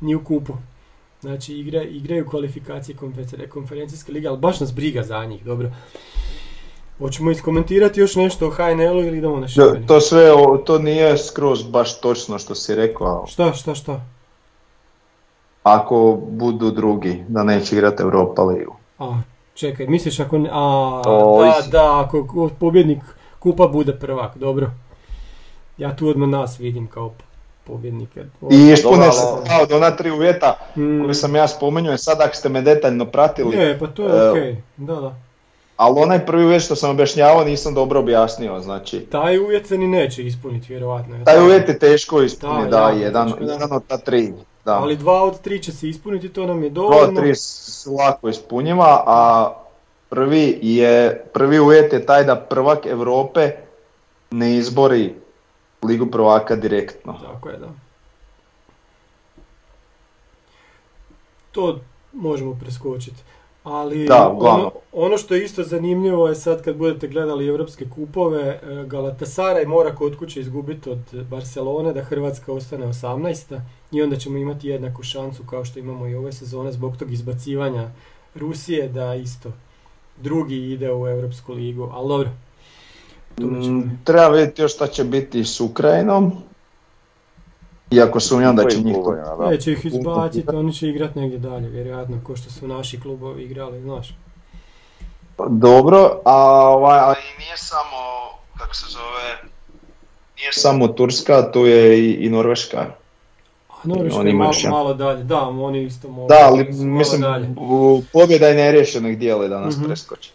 [0.00, 0.52] ni u kupu.
[1.20, 2.96] Znači igra, igraju kvalifikacije
[3.48, 5.70] konferencijske lige, ali baš nas briga za njih, dobro.
[6.98, 9.86] Hoćemo iskomentirati još nešto o HNL-u ili idemo na Šibenik?
[9.86, 10.30] To sve,
[10.66, 13.26] to nije skroz baš točno što si rekao.
[13.26, 14.00] Šta, šta, šta?
[15.62, 18.76] Ako budu drugi, da neće igrati Europa ligu.
[18.98, 19.20] A,
[19.62, 20.36] Čekaj, misliš ako...
[20.50, 22.98] A, da, da, ako pobjednik
[23.38, 24.70] kupa bude prvak, dobro.
[25.78, 27.12] Ja tu odmah nas vidim kao
[27.64, 28.20] pobjednike.
[28.50, 29.26] I ispune se
[29.62, 31.04] od ona tri uvjeta mm.
[31.04, 33.56] koje sam ja spomenuo, sad ako ste me detaljno pratili.
[33.56, 35.14] Je, pa to je uh, okej, da, da.
[35.76, 39.00] ali onaj prvi uvjet što sam objašnjavao nisam dobro objasnio, znači.
[39.00, 41.24] Taj uvjet se ni neće ispuniti, vjerovatno.
[41.24, 44.32] Taj uvjet je teško ispuniti, da, jedan, jedan od ta tri.
[44.64, 44.72] Da.
[44.72, 46.98] Ali dva od tri će se ispuniti, to nam je dovoljno.
[46.98, 47.32] Dva od tri
[47.98, 49.52] lako ispunjiva, a
[50.08, 53.50] prvi, je, prvi uvjet je taj da prvak Europe
[54.30, 55.14] ne izbori
[55.82, 57.18] Ligu prvaka direktno.
[57.32, 57.68] Tako je, da.
[61.52, 61.80] To
[62.12, 63.22] možemo preskočiti.
[63.64, 68.60] Ali ono, ono, što je isto zanimljivo je sad kad budete gledali europske kupove, e,
[68.64, 70.98] Galatasaray mora kod kuće izgubiti od
[71.30, 73.60] Barcelone da Hrvatska ostane 18.
[73.92, 77.90] I onda ćemo imati jednaku šansu kao što imamo i ove sezone zbog tog izbacivanja
[78.34, 79.52] Rusije da isto
[80.16, 82.30] drugi ide u Europsku ligu, ali dobro.
[83.40, 86.32] Mm, treba vidjeti još šta će biti s Ukrajinom.
[87.90, 89.48] Iako sumnjam da će njih to...
[89.50, 93.80] Neće ih izbaciti, oni će igrati negdje dalje, vjerojatno, ko što su naši klubovi igrali,
[93.80, 94.16] znaš.
[95.36, 96.36] Pa dobro, a
[96.68, 97.98] ovaj, ali nije samo,
[98.58, 99.50] kako se zove,
[100.36, 103.01] nije samo Turska, tu je i, i Norveška.
[103.84, 106.28] A Norveška je malo, malo, dalje, da, oni isto mogu.
[106.28, 107.54] Da, ali mislim, dalje.
[108.12, 110.30] pobjeda je nerješenog dijela da nas mm preskoči.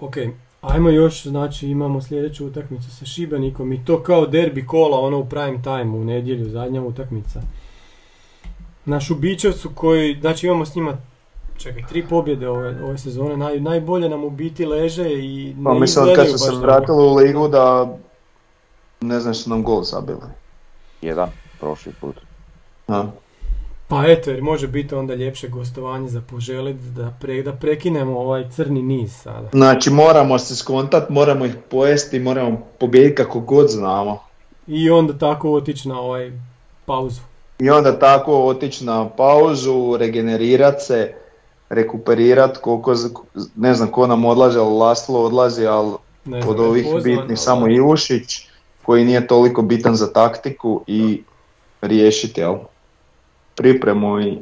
[0.00, 0.16] Ok,
[0.60, 5.24] Ajmo još, znači imamo sljedeću utakmicu sa Šibenikom i to kao derbi kola, ono u
[5.24, 7.40] prime time u nedjelju, zadnja utakmica.
[8.84, 10.96] Naš Ubićevcu koji, znači imamo s njima,
[11.58, 15.74] čekaj, tri pobjede ove, ove sezone, Naj, najbolje nam u biti leže i ne pa,
[15.74, 17.96] mislim, kad su se vratili u ligu da
[19.00, 20.28] ne znam su nam gol zabili.
[21.02, 21.28] Jedan,
[21.60, 22.16] prošli put.
[22.86, 23.10] Ha.
[23.88, 28.50] Pa eto, jer može biti onda ljepše gostovanje za poželiti da, pre, da prekinemo ovaj
[28.50, 29.48] crni niz sada.
[29.52, 34.18] Znači moramo se skontat, moramo ih pojesti, moramo pobijediti kako god znamo.
[34.66, 36.32] I onda tako otići na ovaj
[36.84, 37.20] pauzu.
[37.58, 41.14] I onda tako otići na pauzu, regenerirat se,
[41.68, 42.94] rekuperirat koliko,
[43.56, 45.92] ne znam ko nam odlaže, ali Laslo odlazi, ali
[46.46, 48.48] od ovih bitnih samo Ivušić,
[48.82, 51.22] koji nije toliko bitan za taktiku i
[51.80, 52.56] riješiti, jel?
[53.54, 54.38] pripremu i,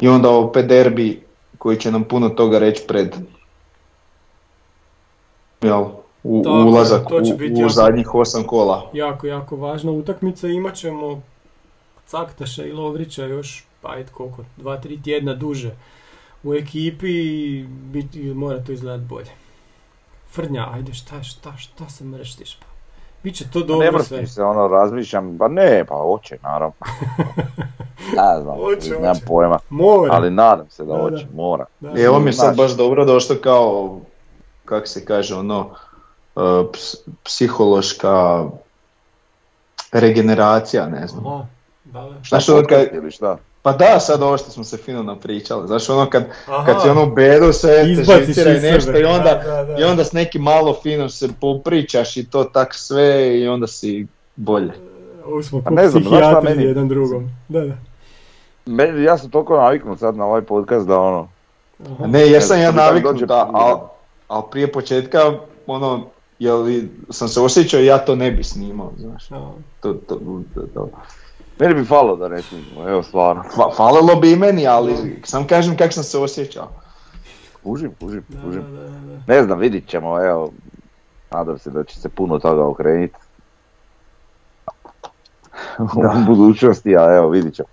[0.00, 1.22] i onda opet derbi
[1.58, 3.16] koji će nam puno toga reći pred
[5.60, 5.84] jel,
[6.22, 8.90] u, ulazak u, u zadnjih osam kola.
[8.92, 10.48] Jako, jako važna utakmica.
[10.48, 11.22] Imat ćemo
[12.06, 15.76] Caktaša i Lovrića još, pa ajde koliko, dva, tri tjedna duže
[16.42, 17.10] u ekipi
[18.14, 19.30] i mora to izgledati bolje.
[20.30, 22.77] Frnja, ajde šta, šta, šta se mrštiš pa?
[23.22, 24.26] Biće to dobro ne sve.
[24.26, 26.74] se, ono, razmišljam, pa ne, pa hoće, naravno.
[28.16, 29.26] ne znam, oće, nemam oće.
[29.26, 29.58] pojma.
[29.70, 30.14] Mora.
[30.14, 31.64] Ali nadam se da, hoće, mora.
[31.80, 32.00] Da.
[32.00, 34.00] I evo mi je sad baš dobro došlo kao,
[34.64, 35.70] kak se kaže, ono,
[36.34, 36.66] uh,
[37.24, 38.44] psihološka
[39.92, 41.26] regeneracija, ne znam.
[41.26, 41.46] Aha,
[41.84, 42.24] da, da.
[42.24, 43.38] Šta, ono kad, ili šta?
[43.68, 46.24] Pa da, sad ovo što smo se fino napričali, znaš ono kad,
[46.66, 47.84] kad si ono bedu sve
[48.34, 49.42] te i nešto i onda,
[49.80, 54.06] i onda s nekim malo fino se popričaš i to tak sve i onda si
[54.36, 54.72] bolje.
[55.26, 56.64] Ovo smo pa ne znam, psihijatri meni...
[56.64, 57.30] jedan drugom.
[57.48, 57.74] Da, da.
[58.66, 61.28] Meni, ja sam toliko naviknut sad na ovaj podcast da ono...
[61.90, 62.06] Aha.
[62.06, 63.78] Ne, jesam ja naviknut, da, ali
[64.28, 65.18] al prije početka
[65.66, 66.06] ono,
[66.38, 66.66] jel,
[67.10, 69.28] sam se osjećao i ja to ne bi snimao, znaš.
[69.80, 70.18] To, to,
[70.54, 70.88] to, to.
[71.60, 73.42] Meni bi falo da ne snimamo, evo stvarno.
[73.42, 76.68] Fa, falilo bi i meni, ali sam kažem kako sam se osjećao.
[77.62, 78.62] Pužim, pužim, pužim.
[79.26, 80.52] Ne znam, vidit ćemo, evo.
[81.30, 83.14] Nadam se da će se puno toga okrenuti.
[85.78, 87.68] u budućnosti, a evo vidit ćemo.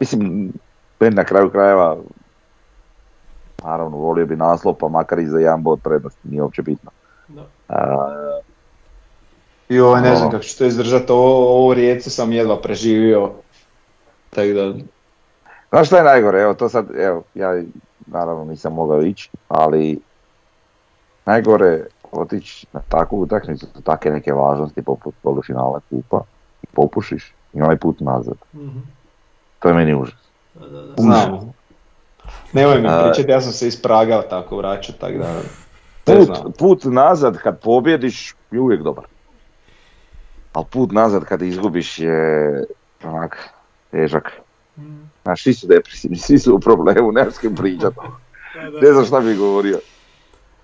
[0.00, 0.52] Mislim,
[1.00, 1.96] na kraju krajeva,
[3.64, 6.90] naravno volio bi naslov, pa makar i za jedan bod prednosti, nije uopće bitno.
[7.28, 7.46] Da.
[9.70, 13.30] I ovo ne znam kako ću to izdržati, ovo, ovo rijece sam jedva preživio.
[14.30, 14.74] Tako da...
[15.68, 17.62] Znaš šta je najgore, evo to sad, evo, ja
[18.06, 20.00] naravno nisam mogao ići, ali
[21.26, 26.20] najgore otići na takvu utakmicu, takve neke važnosti poput polufinala kupa
[26.62, 28.36] i popušiš i onaj put nazad.
[28.54, 28.82] Mm-hmm.
[29.58, 30.20] To je meni užas.
[30.96, 31.52] Znam.
[32.52, 35.40] Nemoj mi pričati, ja sam se ispragao tako vraćao, tako da...
[36.04, 39.04] Put, put nazad kad pobjediš je uvijek dobar
[40.52, 42.64] ali put nazad kad izgubiš je
[43.04, 43.48] onak
[43.90, 44.32] težak.
[44.76, 45.10] Mm.
[45.22, 47.94] Znaš, svi su depresivni, svi su u problemu, nema s kim pričat.
[48.82, 49.78] ne znam šta bi govorio.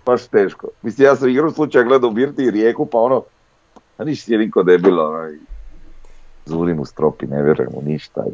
[0.06, 0.68] Baš teško.
[0.82, 3.22] Mislim, ja sam igru slučaja gledao u Birti i Rijeku, pa ono,
[3.98, 5.32] a ništa je niko debilo, onaj,
[6.44, 8.24] zurim u stropi, ne vjerujem u ništa.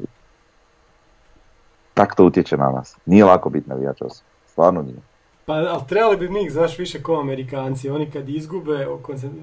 [1.95, 2.97] Tak to utječe na nas.
[3.07, 5.12] Nije lako biti navijač osoba, stvarno nije.
[5.47, 7.91] Pa, ali trebali bi mi, znaš, više kao Amerikanci.
[7.91, 8.87] Oni kad izgube,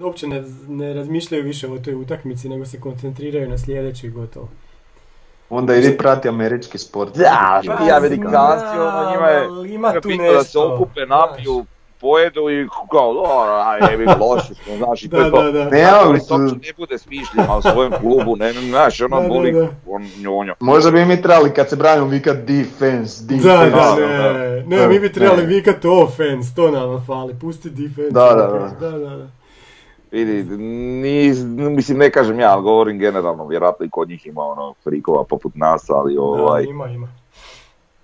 [0.01, 4.49] uopće ne, ne razmišljaju više o toj utakmici, nego se koncentriraju na sljedeću i gotovo.
[5.49, 7.17] Onda idi prati američki sport.
[7.17, 11.65] Da, Pa ti Amerikanci, ono njima je, ima tu bitno da se nešto, okupe, napiju,
[12.01, 15.43] pojedu i kao, dobro, aj, jebi, loši smo, znaš, i to je to.
[15.43, 15.69] da, da.
[15.69, 19.27] Ne, Ali to uopće ne bude smišljeno, a u svojem klubu, ne, ne, znaš, ono
[19.27, 19.67] boli, da.
[19.87, 20.53] on njonjo.
[20.59, 23.47] Možda bi mi trebali kad se branimo vikat defense, defense.
[23.47, 25.47] Da, da, ne, ne, mi bi trebali Ne.
[25.47, 28.11] vikat offense, to nama fali, pusti defense.
[28.11, 29.27] Da, da, da, da, da.
[30.11, 31.33] Vidi, ni,
[31.69, 35.55] mislim, ne kažem ja, ali govorim generalno, vjerojatno i kod njih ima ono frikova poput
[35.55, 37.07] nas, ali ovaj, Da, ima, ima.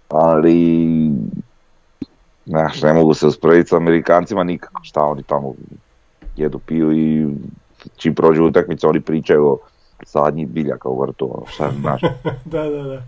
[0.09, 0.88] ali,
[2.45, 5.53] znaš, ne mogu se usporediti s Amerikancima nikako, šta oni tamo
[6.35, 7.27] jedu, piju i
[7.97, 9.57] čim prođu utakmice oni pričaju o
[10.05, 12.01] sadnji biljaka u vrtu, ono, šta znaš,
[12.45, 13.01] Da, da, da.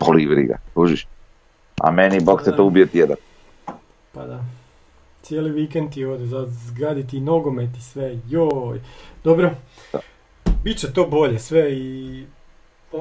[0.00, 1.06] boli ih briga, kužiš.
[1.80, 3.16] A meni, bok se to ubije tjedan.
[4.12, 4.44] Pa da.
[5.22, 8.80] Cijeli vikend ti ode, za zgaditi i nogomet i sve, joj.
[9.24, 9.50] Dobro,
[10.64, 12.24] Biće to bolje sve i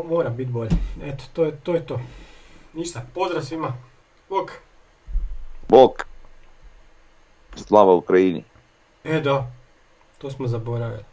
[0.09, 0.69] mora biti bolje.
[1.03, 1.73] Eto, to je to.
[1.73, 1.99] Je to.
[2.73, 3.73] Ništa, pozdrav svima.
[4.29, 4.51] Bok.
[5.69, 6.07] Bok,
[7.55, 8.43] slava Ukrajini.
[9.03, 9.51] E da,
[10.17, 11.03] to smo zaboravili.